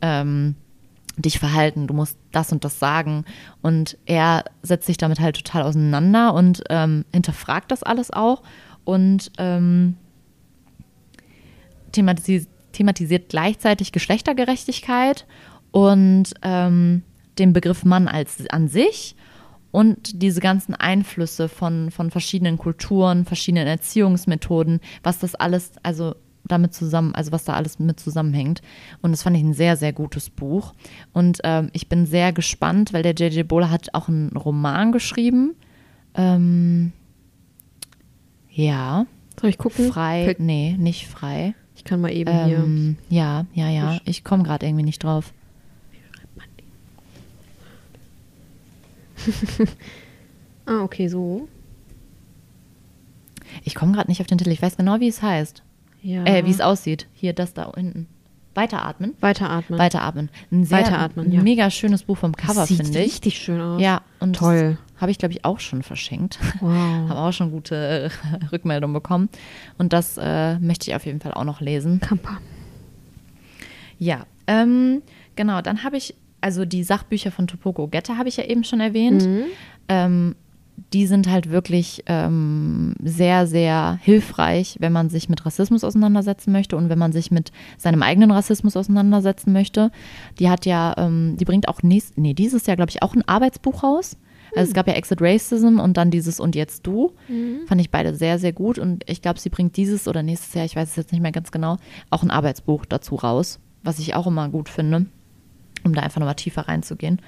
ähm, 0.00 0.54
dich 1.16 1.38
verhalten, 1.38 1.86
du 1.86 1.94
musst 1.94 2.16
das 2.32 2.52
und 2.52 2.64
das 2.64 2.78
sagen. 2.78 3.24
Und 3.62 3.98
er 4.06 4.44
setzt 4.62 4.86
sich 4.86 4.96
damit 4.96 5.20
halt 5.20 5.36
total 5.36 5.62
auseinander 5.62 6.34
und 6.34 6.62
ähm, 6.70 7.04
hinterfragt 7.12 7.70
das 7.70 7.82
alles 7.82 8.10
auch 8.12 8.42
und 8.84 9.30
ähm, 9.38 9.96
thematisiert, 11.92 12.48
thematisiert 12.72 13.28
gleichzeitig 13.28 13.92
Geschlechtergerechtigkeit 13.92 15.26
und 15.72 16.34
ähm, 16.42 17.02
den 17.38 17.52
Begriff 17.52 17.84
Mann 17.84 18.08
als 18.08 18.46
an 18.50 18.68
sich 18.68 19.16
und 19.70 20.22
diese 20.22 20.40
ganzen 20.40 20.74
Einflüsse 20.74 21.48
von, 21.48 21.90
von 21.90 22.10
verschiedenen 22.10 22.58
Kulturen, 22.58 23.24
verschiedenen 23.24 23.66
Erziehungsmethoden, 23.66 24.80
was 25.02 25.18
das 25.20 25.34
alles, 25.34 25.72
also 25.82 26.14
damit 26.44 26.74
zusammen, 26.74 27.14
also 27.14 27.30
was 27.32 27.44
da 27.44 27.52
alles 27.52 27.78
mit 27.78 28.00
zusammenhängt. 28.00 28.62
Und 29.02 29.12
das 29.12 29.22
fand 29.22 29.36
ich 29.36 29.42
ein 29.42 29.52
sehr, 29.54 29.76
sehr 29.76 29.92
gutes 29.92 30.30
Buch. 30.30 30.72
Und 31.12 31.38
ähm, 31.44 31.70
ich 31.72 31.88
bin 31.88 32.06
sehr 32.06 32.32
gespannt, 32.32 32.92
weil 32.92 33.02
der 33.02 33.14
J.J. 33.14 33.46
Bowler 33.46 33.70
hat 33.70 33.94
auch 33.94 34.08
einen 34.08 34.36
Roman 34.36 34.90
geschrieben. 34.90 35.54
Ähm, 36.14 36.92
ja, 38.50 39.06
Soll 39.40 39.50
ich 39.50 39.58
gucken? 39.58 39.92
frei, 39.92 40.24
Fällt- 40.24 40.40
nee, 40.40 40.74
nicht 40.78 41.06
frei. 41.06 41.54
Ich 41.76 41.84
kann 41.84 42.00
mal 42.00 42.12
eben 42.12 42.30
Ähm, 42.30 42.96
ja, 43.08 43.46
ja, 43.54 43.68
ja. 43.70 43.98
Ich 44.04 44.24
komme 44.24 44.42
gerade 44.42 44.66
irgendwie 44.66 44.84
nicht 44.84 45.02
drauf. 45.04 45.32
Ah, 50.66 50.82
okay, 50.84 51.08
so. 51.08 51.48
Ich 53.64 53.74
komme 53.74 53.92
gerade 53.92 54.08
nicht 54.08 54.20
auf 54.20 54.28
den 54.28 54.38
Titel. 54.38 54.50
Ich 54.50 54.62
weiß 54.62 54.76
genau, 54.76 55.00
wie 55.00 55.08
es 55.08 55.20
heißt. 55.20 55.64
Ja. 56.02 56.24
Äh, 56.24 56.44
wie 56.44 56.50
es 56.50 56.60
aussieht. 56.60 57.08
Hier, 57.12 57.32
das 57.32 57.54
da 57.54 57.72
hinten. 57.74 58.06
Weiteratmen. 58.54 59.14
Weiteratmen. 59.20 59.78
Weiteratmen. 59.78 60.28
Ein 60.50 60.64
sehr 60.64 60.78
Weiteratmen, 60.78 61.32
ja. 61.32 61.40
mega 61.40 61.70
schönes 61.70 62.02
Buch 62.02 62.18
vom 62.18 62.36
Cover, 62.36 62.66
Sieht 62.66 62.78
finde 62.78 62.98
ich. 62.98 63.06
richtig 63.06 63.38
schön 63.38 63.60
aus. 63.60 63.80
Ja, 63.80 64.02
und 64.18 64.36
Toll. 64.36 64.76
Habe 64.96 65.10
ich, 65.10 65.18
glaube 65.18 65.32
ich, 65.32 65.44
auch 65.44 65.60
schon 65.60 65.82
verschenkt. 65.82 66.38
Wow. 66.60 66.70
Habe 67.08 67.16
auch 67.16 67.32
schon 67.32 67.50
gute 67.50 68.10
äh, 68.10 68.46
Rückmeldungen 68.52 68.92
bekommen. 68.94 69.28
Und 69.78 69.92
das 69.92 70.18
äh, 70.18 70.58
möchte 70.58 70.90
ich 70.90 70.96
auf 70.96 71.06
jeden 71.06 71.20
Fall 71.20 71.32
auch 71.32 71.44
noch 71.44 71.60
lesen. 71.60 72.00
Kampa. 72.00 72.38
Ja, 73.98 74.26
ähm, 74.46 75.02
genau. 75.36 75.62
Dann 75.62 75.84
habe 75.84 75.96
ich, 75.96 76.14
also 76.40 76.64
die 76.64 76.84
Sachbücher 76.84 77.30
von 77.30 77.46
Topoko 77.46 77.88
Gette 77.88 78.16
habe 78.16 78.28
ich 78.28 78.36
ja 78.36 78.44
eben 78.44 78.64
schon 78.64 78.80
erwähnt. 78.80 79.26
Mhm. 79.26 79.42
Ähm, 79.88 80.34
die 80.92 81.06
sind 81.06 81.28
halt 81.28 81.50
wirklich 81.50 82.02
ähm, 82.06 82.94
sehr, 83.02 83.46
sehr 83.46 83.98
hilfreich, 84.02 84.76
wenn 84.80 84.92
man 84.92 85.10
sich 85.10 85.28
mit 85.28 85.44
Rassismus 85.44 85.84
auseinandersetzen 85.84 86.52
möchte 86.52 86.76
und 86.76 86.88
wenn 86.88 86.98
man 86.98 87.12
sich 87.12 87.30
mit 87.30 87.52
seinem 87.76 88.02
eigenen 88.02 88.30
Rassismus 88.30 88.76
auseinandersetzen 88.76 89.52
möchte. 89.52 89.90
Die 90.38 90.48
hat 90.48 90.66
ja, 90.66 90.94
ähm, 90.96 91.36
die 91.38 91.44
bringt 91.44 91.68
auch 91.68 91.82
nächst, 91.82 92.18
nee, 92.18 92.34
dieses 92.34 92.66
Jahr, 92.66 92.76
glaube 92.76 92.90
ich, 92.90 93.02
auch 93.02 93.14
ein 93.14 93.26
Arbeitsbuch 93.28 93.82
raus. 93.82 94.16
Also 94.56 94.70
es 94.70 94.74
gab 94.74 94.88
ja 94.88 94.94
Exit 94.94 95.22
Racism 95.22 95.78
und 95.78 95.96
dann 95.96 96.10
dieses 96.10 96.40
Und 96.40 96.56
jetzt 96.56 96.84
du. 96.86 97.12
Fand 97.66 97.80
ich 97.80 97.90
beide 97.90 98.16
sehr, 98.16 98.38
sehr 98.40 98.52
gut. 98.52 98.78
Und 98.78 99.08
ich 99.08 99.22
glaube, 99.22 99.38
sie 99.38 99.48
bringt 99.48 99.76
dieses 99.76 100.08
oder 100.08 100.24
nächstes 100.24 100.54
Jahr, 100.54 100.64
ich 100.64 100.74
weiß 100.74 100.90
es 100.90 100.96
jetzt 100.96 101.12
nicht 101.12 101.20
mehr 101.20 101.30
ganz 101.30 101.52
genau, 101.52 101.76
auch 102.10 102.24
ein 102.24 102.32
Arbeitsbuch 102.32 102.84
dazu 102.84 103.14
raus, 103.14 103.60
was 103.84 104.00
ich 104.00 104.14
auch 104.16 104.26
immer 104.26 104.48
gut 104.48 104.68
finde, 104.68 105.06
um 105.84 105.94
da 105.94 106.02
einfach 106.02 106.20
nochmal 106.20 106.34
tiefer 106.34 106.68
reinzugehen. 106.68 107.20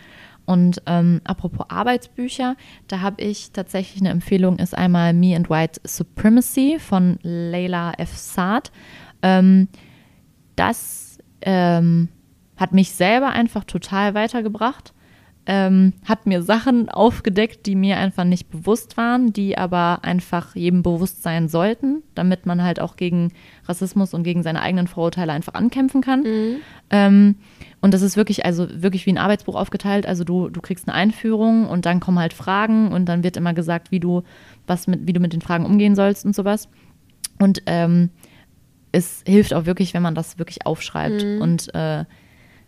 Und 0.44 0.82
ähm, 0.86 1.20
apropos 1.24 1.66
Arbeitsbücher, 1.68 2.56
da 2.88 3.00
habe 3.00 3.22
ich 3.22 3.52
tatsächlich 3.52 4.02
eine 4.02 4.10
Empfehlung, 4.10 4.58
ist 4.58 4.76
einmal 4.76 5.12
Me 5.12 5.36
and 5.36 5.48
White 5.48 5.80
Supremacy 5.84 6.78
von 6.80 7.18
Leila 7.22 7.92
F. 7.98 8.16
Saad. 8.16 8.72
Ähm, 9.22 9.68
das 10.56 11.18
ähm, 11.42 12.08
hat 12.56 12.72
mich 12.72 12.92
selber 12.92 13.30
einfach 13.30 13.64
total 13.64 14.14
weitergebracht. 14.14 14.92
Ähm, 15.44 15.94
hat 16.04 16.26
mir 16.26 16.40
Sachen 16.42 16.88
aufgedeckt, 16.88 17.66
die 17.66 17.74
mir 17.74 17.96
einfach 17.96 18.22
nicht 18.22 18.48
bewusst 18.48 18.96
waren, 18.96 19.32
die 19.32 19.58
aber 19.58 20.04
einfach 20.04 20.54
jedem 20.54 20.84
bewusst 20.84 21.24
sein 21.24 21.48
sollten, 21.48 22.04
damit 22.14 22.46
man 22.46 22.62
halt 22.62 22.78
auch 22.78 22.94
gegen 22.94 23.32
Rassismus 23.66 24.14
und 24.14 24.22
gegen 24.22 24.44
seine 24.44 24.62
eigenen 24.62 24.86
Vorurteile 24.86 25.32
einfach 25.32 25.54
ankämpfen 25.54 26.00
kann. 26.00 26.24
Ähm, 26.90 27.34
und 27.80 27.92
das 27.92 28.02
ist 28.02 28.16
wirklich, 28.16 28.44
also 28.46 28.68
wirklich 28.70 29.04
wie 29.06 29.10
ein 29.10 29.18
Arbeitsbuch 29.18 29.56
aufgeteilt. 29.56 30.06
Also 30.06 30.22
du, 30.22 30.48
du 30.48 30.60
kriegst 30.60 30.88
eine 30.88 30.94
Einführung 30.94 31.68
und 31.68 31.86
dann 31.86 31.98
kommen 31.98 32.20
halt 32.20 32.34
Fragen 32.34 32.92
und 32.92 33.06
dann 33.06 33.24
wird 33.24 33.36
immer 33.36 33.52
gesagt, 33.52 33.90
wie 33.90 33.98
du, 33.98 34.22
was 34.68 34.86
mit, 34.86 35.08
wie 35.08 35.12
du 35.12 35.18
mit 35.18 35.32
den 35.32 35.40
Fragen 35.40 35.66
umgehen 35.66 35.96
sollst 35.96 36.24
und 36.24 36.36
sowas. 36.36 36.68
Und 37.40 37.62
ähm, 37.66 38.10
es 38.92 39.24
hilft 39.26 39.54
auch 39.54 39.66
wirklich, 39.66 39.94
wenn 39.94 40.02
man 40.02 40.14
das 40.14 40.38
wirklich 40.38 40.66
aufschreibt 40.66 41.24
und 41.40 41.74
äh, 41.74 42.04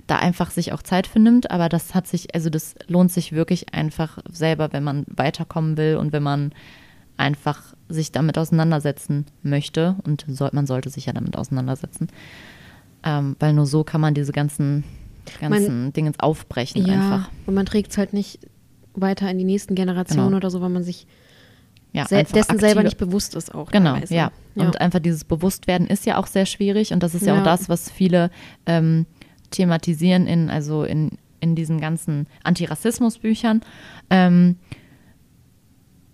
da 0.07 0.17
einfach 0.17 0.51
sich 0.51 0.73
auch 0.73 0.83
Zeit 0.83 1.07
für 1.07 1.19
nimmt. 1.19 1.51
Aber 1.51 1.69
das 1.69 1.95
hat 1.95 2.07
sich, 2.07 2.35
also 2.35 2.51
das 2.51 2.75
lohnt 2.89 3.11
sich 3.13 3.33
wirklich 3.33 3.73
einfach 3.75 4.19
selber, 4.31 4.73
wenn 4.73 4.85
man 4.85 5.05
weiterkommen 5.09 5.77
will 5.77 5.97
und 5.97 6.13
wenn 6.13 6.23
man 6.23 6.53
einfach 7.17 7.63
sich 7.89 8.13
damit 8.13 8.37
auseinandersetzen 8.39 9.27
möchte. 9.43 9.97
Und 10.05 10.25
soll, 10.29 10.51
man 10.53 10.67
sollte 10.67 10.91
sich 10.91 11.07
ja 11.07 11.13
damit 11.13 11.37
auseinandersetzen. 11.37 12.09
Ähm, 13.05 13.37
weil 13.39 13.53
nur 13.53 13.67
so 13.67 13.85
kann 13.85 14.01
man 14.01 14.15
diese 14.15 14.33
ganzen, 14.33 14.83
ganzen 15.41 15.93
Dinge 15.93 16.13
aufbrechen 16.19 16.87
Ja, 16.87 16.95
einfach. 16.95 17.31
und 17.47 17.55
man 17.55 17.67
trägt 17.67 17.91
es 17.93 17.99
halt 17.99 18.13
nicht 18.15 18.41
weiter 18.95 19.31
in 19.31 19.39
die 19.39 19.45
nächsten 19.45 19.75
Generationen 19.75 20.29
Genau. 20.29 20.37
oder 20.39 20.51
so, 20.51 20.61
weil 20.63 20.71
man 20.71 20.85
sich 20.85 21.07
Ja, 21.93 22.03
einfach 22.07 22.33
dessen 22.33 22.59
selber 22.59 22.81
aktive- 22.81 22.85
nicht 22.85 22.97
bewusst 22.99 23.35
ist 23.35 23.55
auch. 23.55 23.71
Genau, 23.71 23.97
ja. 24.09 24.31
ja. 24.55 24.65
Und 24.67 24.81
einfach 24.81 25.01
dieses 25.01 25.25
Bewusstwerden 25.25 25.87
ist 25.87 26.07
ja 26.07 26.17
auch 26.19 26.27
sehr 26.27 26.47
schwierig 26.47 26.93
und 26.93 27.03
das 27.03 27.15
ist 27.15 27.27
ja, 27.27 27.35
Ja. 27.35 27.41
auch 27.41 27.45
das, 27.45 27.69
was 27.69 27.91
viele 27.91 28.31
ähm, 28.67 29.07
thematisieren 29.55 30.27
in, 30.27 30.51
also 30.51 30.85
in, 30.85 31.13
in 31.41 31.55
diesen 31.55 31.81
ganzen 31.81 32.27
Antirassismus-Büchern. 32.43 33.63
Ähm, 34.11 34.57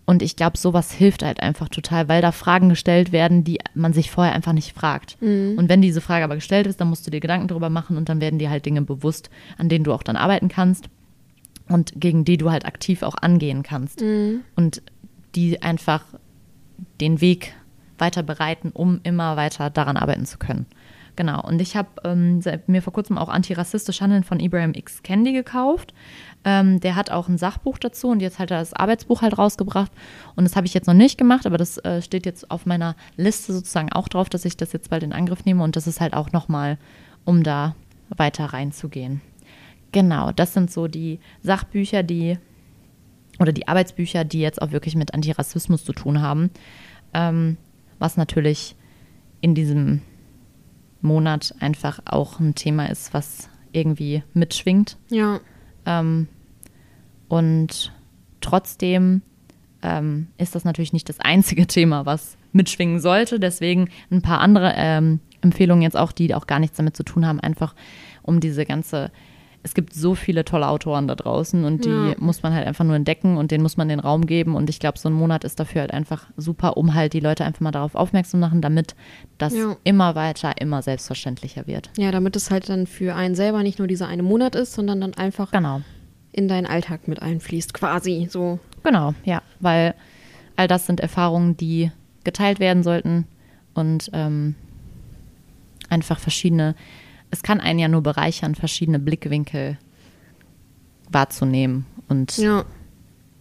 und 0.07 0.23
ich 0.23 0.35
glaube, 0.35 0.59
sowas 0.59 0.91
hilft 0.91 1.23
halt 1.23 1.41
einfach 1.41 1.69
total, 1.69 2.09
weil 2.09 2.21
da 2.21 2.33
Fragen 2.33 2.69
gestellt 2.69 3.13
werden, 3.13 3.45
die 3.45 3.61
man 3.75 3.93
sich 3.93 4.11
vorher 4.11 4.35
einfach 4.35 4.53
nicht 4.53 4.73
fragt. 4.73 5.17
Mhm. 5.23 5.55
Und 5.57 5.69
wenn 5.69 5.83
diese 5.83 6.01
Frage 6.01 6.25
aber 6.25 6.35
gestellt 6.35 6.67
ist, 6.67 6.81
dann 6.81 6.89
musst 6.89 7.07
du 7.07 7.13
dir 7.13 7.21
Gedanken 7.21 7.47
darüber 7.47 7.71
machen 7.71 7.97
und 7.97 8.09
dann 8.09 8.21
werden 8.21 8.41
dir 8.41 8.51
halt 8.51 8.67
Dinge 8.67 8.83
bewusst, 8.83 9.31
an 9.57 9.69
denen 9.69 9.85
du 9.85 9.93
auch 9.93 10.03
dann 10.03 10.17
arbeiten 10.17 10.49
kannst 10.49 10.89
und 11.69 11.93
gegen 11.95 12.25
die 12.25 12.39
du 12.39 12.51
halt 12.51 12.67
aktiv 12.67 13.05
auch 13.05 13.15
angehen 13.15 13.63
kannst. 13.63 14.01
Mhm. 14.01 14.41
Und 14.57 14.83
die 15.37 15.63
einfach 15.63 16.05
den 17.01 17.21
Weg 17.21 17.55
weiter 17.99 18.25
bereiten, 18.25 18.71
um 18.73 19.01
immer 19.05 19.37
weiter 19.37 19.71
daran 19.71 19.97
arbeiten 19.97 20.27
zu 20.27 20.39
können. 20.39 20.67
Genau. 21.17 21.43
Und 21.43 21.61
ich 21.61 21.77
habe 21.77 21.89
ähm, 22.05 22.41
mir 22.67 22.83
vor 22.83 22.93
kurzem 22.93 23.19
auch 23.19 23.29
Antirassistisch 23.29 24.01
Handeln 24.01 24.25
von 24.25 24.41
Ibrahim 24.41 24.73
X. 24.75 25.03
Kendi 25.03 25.33
gekauft. 25.33 25.93
Ähm, 26.45 26.81
der 26.81 26.97
hat 26.97 27.11
auch 27.11 27.29
ein 27.29 27.39
Sachbuch 27.39 27.79
dazu 27.79 28.09
und 28.09 28.21
jetzt 28.21 28.39
hat 28.39 28.51
er 28.51 28.59
das 28.59 28.73
Arbeitsbuch 28.73 29.23
halt 29.23 29.37
rausgebracht. 29.37 29.93
Und 30.37 30.45
das 30.45 30.57
habe 30.57 30.67
ich 30.67 30.75
jetzt 30.75 30.87
noch 30.87 30.95
nicht 30.95 31.19
gemacht, 31.19 31.47
aber 31.47 31.59
das 31.59 31.79
äh, 31.79 32.01
steht 32.01 32.27
jetzt 32.27 32.51
auf 32.51 32.67
meiner 32.67 32.97
Liste 33.17 33.53
sozusagen 33.53 33.93
auch 33.93 34.09
drauf, 34.09 34.29
dass 34.29 34.45
ich 34.45 34.57
das 34.57 34.73
jetzt 34.73 34.91
bald 34.91 35.03
in 35.03 35.13
Angriff 35.13 35.45
nehme. 35.45 35.63
Und 35.63 35.77
das 35.77 35.87
ist 35.87 36.01
halt 36.01 36.15
auch 36.15 36.33
nochmal, 36.33 36.79
um 37.25 37.43
da 37.43 37.75
weiter 38.09 38.47
reinzugehen. 38.47 39.21
Genau, 39.93 40.33
das 40.33 40.55
sind 40.55 40.71
so 40.71 40.87
die 40.87 41.19
Sachbücher, 41.43 42.03
die 42.03 42.39
oder 43.39 43.53
die 43.53 43.67
Arbeitsbücher, 43.69 44.25
die 44.25 44.41
jetzt 44.41 44.61
auch 44.61 44.71
wirklich 44.71 44.95
mit 44.95 45.15
Antirassismus 45.15 45.85
zu 45.85 45.93
tun 45.93 46.21
haben. 46.21 46.51
Ähm, 47.15 47.57
was 47.99 48.17
natürlich 48.17 48.77
in 49.41 49.55
diesem 49.55 50.03
Monat 51.03 51.55
einfach 51.61 52.01
auch 52.05 52.41
ein 52.41 52.55
Thema 52.55 52.87
ist, 52.87 53.15
was 53.15 53.49
irgendwie 53.73 54.23
mitschwingt. 54.35 54.97
ja. 55.09 55.41
Ähm, 55.87 56.29
und 57.29 57.93
trotzdem 58.41 59.23
ähm, 59.83 60.27
ist 60.37 60.55
das 60.55 60.65
natürlich 60.65 60.93
nicht 60.93 61.09
das 61.09 61.21
einzige 61.21 61.67
Thema, 61.69 62.05
was 62.05 62.37
mitschwingen 62.53 63.01
sollte. 63.01 63.39
Deswegen 63.39 63.89
ein 64.11 64.21
paar 64.21 64.41
andere 64.41 64.75
ähm, 64.77 65.21
Empfehlungen 65.41 65.83
jetzt 65.83 65.97
auch, 65.97 66.13
die 66.13 66.35
auch 66.35 66.47
gar 66.47 66.59
nichts 66.59 66.77
damit 66.77 66.97
zu 66.97 67.05
tun 67.05 67.27
haben, 67.27 67.41
einfach 67.41 67.75
um 68.23 68.41
diese 68.41 68.67
ganze. 68.67 69.11
Es 69.63 69.75
gibt 69.75 69.93
so 69.93 70.15
viele 70.15 70.47
tolle 70.47 70.69
Autoren 70.69 71.07
da 71.07 71.15
draußen 71.15 71.65
und 71.65 71.85
die 71.85 71.91
Ja. 71.91 72.15
muss 72.19 72.43
man 72.43 72.55
halt 72.55 72.67
einfach 72.67 72.85
nur 72.85 72.97
entdecken 72.97 73.37
und 73.37 73.51
denen 73.51 73.63
muss 73.63 73.77
man 73.77 73.89
den 73.91 74.01
Raum 74.01 74.25
geben. 74.25 74.55
Und 74.57 74.71
ich 74.71 74.81
glaube, 74.81 74.99
so 74.99 75.09
ein 75.11 75.13
Monat 75.13 75.45
ist 75.45 75.61
dafür 75.61 75.83
halt 75.83 75.93
einfach 75.93 76.27
super, 76.39 76.79
um 76.79 76.95
halt 76.95 77.13
die 77.13 77.21
Leute 77.21 77.45
einfach 77.45 77.61
mal 77.61 77.71
darauf 77.71 77.95
aufmerksam 77.95 78.41
zu 78.41 78.47
machen, 78.47 78.63
damit 78.63 78.95
das 79.37 79.55
Ja. 79.55 79.77
immer 79.85 80.15
weiter, 80.15 80.55
immer 80.61 80.81
selbstverständlicher 80.81 81.67
wird. 81.67 81.91
Ja, 81.99 82.11
damit 82.11 82.37
es 82.37 82.51
halt 82.51 82.71
dann 82.71 82.87
für 82.87 83.15
einen 83.15 83.35
selber 83.35 83.63
nicht 83.63 83.79
nur 83.79 83.87
dieser 83.87 84.09
eine 84.09 84.23
Monat 84.23 84.55
ist, 84.55 84.73
sondern 84.73 84.99
dann 85.03 85.13
einfach 85.15 85.51
Genau. 85.51 85.83
in 86.33 86.49
deinen 86.49 86.67
Alltag 86.67 87.07
mit 87.07 87.21
einfließt, 87.21 87.75
quasi 87.75 88.29
so. 88.31 88.61
Genau, 88.83 89.13
ja, 89.25 89.43
weil 89.61 89.95
all 90.57 90.69
das 90.69 90.87
sind 90.87 91.01
Erfahrungen, 91.01 91.59
die 91.59 91.91
geteilt 92.25 92.61
werden 92.61 92.83
sollten 92.83 93.27
und 93.75 94.11
ähm, 94.15 94.55
einfach 95.89 96.19
verschiedene, 96.19 96.75
es 97.31 97.43
kann 97.43 97.61
einen 97.61 97.79
ja 97.79 97.89
nur 97.89 98.03
bereichern, 98.03 98.55
verschiedene 98.55 98.99
Blickwinkel 98.99 99.79
wahrzunehmen 101.11 101.87
und 102.09 102.37
ja. 102.39 102.65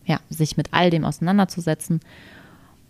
Ja. 0.05 0.19
sich 0.29 0.57
mit 0.57 0.69
all 0.71 0.89
dem 0.89 1.05
auseinanderzusetzen. 1.05 1.99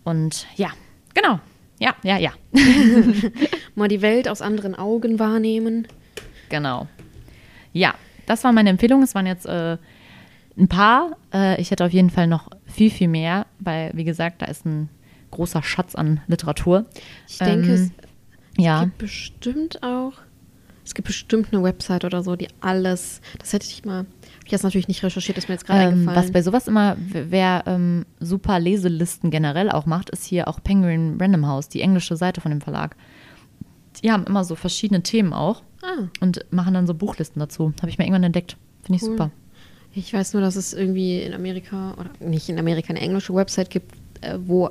Und 0.04 0.46
ja, 0.56 0.70
genau, 1.14 1.38
ja, 1.78 1.94
ja, 2.02 2.16
ja, 2.18 2.32
Mal 3.74 3.88
die 3.88 4.02
Welt 4.02 4.28
aus 4.28 4.42
anderen 4.42 4.74
Augen 4.74 5.18
wahrnehmen. 5.18 5.86
genau. 6.48 6.86
Ja, 7.72 7.94
das 8.26 8.42
war 8.42 8.52
meine 8.52 8.70
Empfehlung. 8.70 9.02
Es 9.02 9.14
waren 9.14 9.26
jetzt 9.26 9.46
äh, 9.46 9.76
ein 10.58 10.66
paar. 10.68 11.16
Äh, 11.32 11.60
ich 11.60 11.70
hätte 11.70 11.84
auf 11.84 11.92
jeden 11.92 12.10
Fall 12.10 12.26
noch 12.26 12.50
viel, 12.66 12.90
viel 12.90 13.06
mehr, 13.08 13.46
weil, 13.60 13.92
wie 13.94 14.02
gesagt, 14.04 14.42
da 14.42 14.46
ist 14.46 14.66
ein 14.66 14.88
großer 15.30 15.62
Schatz 15.62 15.94
an 15.94 16.20
Literatur. 16.26 16.86
Ich 17.28 17.38
denke, 17.38 17.68
Ähm, 17.74 17.74
es 17.74 17.92
Ja, 18.64 18.82
gibt 18.84 18.98
bestimmt 18.98 19.82
auch, 19.84 20.14
es 20.90 20.94
gibt 20.94 21.06
bestimmt 21.06 21.52
eine 21.52 21.62
Website 21.62 22.04
oder 22.04 22.24
so, 22.24 22.34
die 22.34 22.48
alles, 22.60 23.20
das 23.38 23.52
hätte 23.52 23.64
ich 23.64 23.84
mal, 23.84 23.98
habe 23.98 24.08
ich 24.44 24.50
jetzt 24.50 24.64
natürlich 24.64 24.88
nicht 24.88 25.04
recherchiert, 25.04 25.38
ist 25.38 25.48
mir 25.48 25.54
jetzt 25.54 25.64
gerade 25.64 25.82
ähm, 25.82 25.88
eingefallen. 25.90 26.18
was 26.18 26.32
bei 26.32 26.42
sowas 26.42 26.66
immer, 26.66 26.96
wer 26.98 27.62
ähm, 27.66 28.06
super 28.18 28.58
Leselisten 28.58 29.30
generell 29.30 29.70
auch 29.70 29.86
macht, 29.86 30.10
ist 30.10 30.24
hier 30.24 30.48
auch 30.48 30.60
Penguin 30.60 31.16
Random 31.20 31.46
House, 31.46 31.68
die 31.68 31.80
englische 31.80 32.16
Seite 32.16 32.40
von 32.40 32.50
dem 32.50 32.60
Verlag. 32.60 32.96
Die 34.02 34.10
haben 34.10 34.24
immer 34.24 34.42
so 34.42 34.56
verschiedene 34.56 35.04
Themen 35.04 35.32
auch 35.32 35.62
ah, 35.82 36.08
und 36.20 36.44
machen 36.50 36.74
dann 36.74 36.88
so 36.88 36.94
Buchlisten 36.94 37.38
dazu. 37.38 37.72
Habe 37.80 37.90
ich 37.90 37.98
mir 37.98 38.04
irgendwann 38.04 38.24
entdeckt. 38.24 38.56
Finde 38.82 38.96
ich 38.96 39.02
Cool. 39.04 39.10
super. 39.10 39.30
ich 39.94 40.12
weiß 40.12 40.32
nur, 40.32 40.42
dass 40.42 40.56
es 40.56 40.72
irgendwie 40.72 41.22
in 41.22 41.34
Amerika, 41.34 41.94
oder 42.00 42.10
nicht 42.18 42.48
in 42.48 42.58
Amerika, 42.58 42.88
eine 42.90 43.00
englische 43.00 43.32
Website 43.32 43.70
gibt, 43.70 43.94
äh, 44.22 44.38
wo 44.44 44.70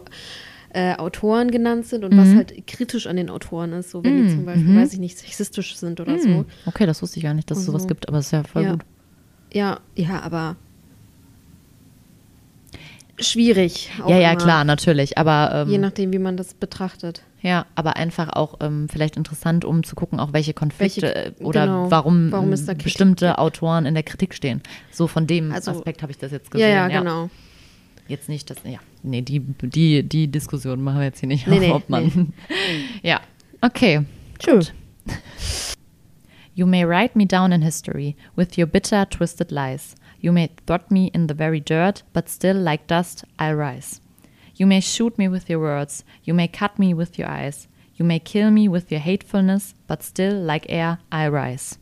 äh, 0.73 0.95
Autoren 0.97 1.49
genannt 1.51 1.85
sind 1.87 2.03
und 2.03 2.15
was 2.15 2.29
Mhm. 2.29 2.35
halt 2.35 2.67
kritisch 2.67 3.07
an 3.07 3.15
den 3.15 3.29
Autoren 3.29 3.73
ist, 3.73 3.89
so 3.91 4.03
wenn 4.03 4.17
die 4.17 4.23
Mhm, 4.23 4.29
zum 4.29 4.45
Beispiel, 4.45 4.67
mhm. 4.73 4.77
weiß 4.81 4.93
ich 4.93 4.99
nicht, 4.99 5.17
sexistisch 5.17 5.75
sind 5.75 5.99
oder 5.99 6.19
so. 6.19 6.27
Hm, 6.29 6.45
Okay, 6.65 6.85
das 6.85 7.01
wusste 7.01 7.17
ich 7.17 7.23
gar 7.23 7.33
nicht, 7.33 7.49
dass 7.49 7.57
es 7.59 7.65
sowas 7.65 7.81
Also, 7.83 7.87
gibt, 7.87 8.07
aber 8.07 8.19
es 8.19 8.27
ist 8.27 8.31
ja 8.33 8.43
voll 8.43 8.63
ja. 8.63 8.71
gut. 8.73 8.81
Ja, 9.51 9.79
ja, 9.95 10.19
aber 10.21 10.55
schwierig. 13.19 13.89
auch 14.03 14.09
Ja, 14.09 14.17
ja, 14.17 14.31
immer. 14.31 14.41
klar, 14.41 14.63
natürlich. 14.63 15.17
Aber 15.17 15.65
Je 15.67 15.75
ähm, 15.75 15.81
nachdem, 15.81 16.13
wie 16.13 16.19
man 16.19 16.37
das 16.37 16.53
betrachtet. 16.53 17.23
ja, 17.41 17.65
aber 17.75 17.95
einfach 17.97 18.29
auch 18.33 18.57
ähm, 18.61 18.87
vielleicht 18.89 19.17
interessant, 19.17 19.65
um 19.65 19.83
zu 19.83 19.95
gucken, 19.95 20.19
auch 20.19 20.33
welche 20.33 20.53
Konflikte 20.53 21.01
Welche- 21.01 21.43
oder 21.43 21.65
genau. 21.65 21.91
warum, 21.91 22.31
Warum 22.31 22.53
ähm, 22.53 22.77
bestimmte 22.83 23.37
Autoren 23.39 23.85
in 23.85 23.93
der 23.93 24.03
Kritik 24.03 24.33
stehen. 24.33 24.61
So 24.91 25.07
von 25.07 25.27
dem 25.27 25.51
Also- 25.51 25.71
Aspekt 25.71 26.01
habe 26.01 26.11
ich 26.11 26.17
das 26.17 26.31
jetzt 26.31 26.47
Ja, 26.53 26.85
gesehen. 26.85 26.91
ja, 26.91 26.99
genau. 26.99 27.29
Jetzt 28.09 28.27
nicht, 28.27 28.49
dass, 28.49 28.57
ja, 28.65 28.79
nee, 29.03 29.21
die, 29.21 29.39
die, 29.39 30.01
die 30.01 30.27
Diskussion 30.27 30.81
machen 30.81 30.97
wir 30.97 31.05
jetzt 31.05 31.19
hier 31.19 31.29
nicht 31.29 31.45
Nee, 31.47 31.55
auf, 31.55 31.61
nee, 31.61 31.71
ob 31.71 31.89
man. 31.89 32.33
ja, 33.03 33.21
okay. 33.61 34.03
Tschüss. 34.39 34.73
You 36.55 36.65
may 36.65 36.83
write 36.83 37.15
me 37.15 37.25
down 37.25 37.53
in 37.53 37.61
history 37.61 38.15
with 38.35 38.57
your 38.57 38.65
bitter, 38.65 39.05
twisted 39.05 39.51
lies. 39.51 39.95
You 40.19 40.31
may 40.33 40.49
throt 40.65 40.89
me 40.89 41.11
in 41.13 41.27
the 41.27 41.35
very 41.35 41.61
dirt, 41.61 42.03
but 42.11 42.27
still, 42.27 42.57
like 42.57 42.87
dust, 42.87 43.23
I'll 43.37 43.55
rise. 43.55 44.01
You 44.55 44.65
may 44.65 44.81
shoot 44.81 45.17
me 45.17 45.29
with 45.29 45.47
your 45.47 45.59
words, 45.59 46.03
you 46.23 46.33
may 46.33 46.47
cut 46.47 46.79
me 46.79 46.93
with 46.93 47.17
your 47.17 47.29
eyes, 47.29 47.67
you 47.95 48.03
may 48.03 48.19
kill 48.19 48.49
me 48.49 48.67
with 48.67 48.91
your 48.91 48.99
hatefulness, 48.99 49.75
but 49.87 50.03
still, 50.03 50.33
like 50.33 50.65
air, 50.67 50.97
I'll 51.11 51.31
rise. 51.31 51.77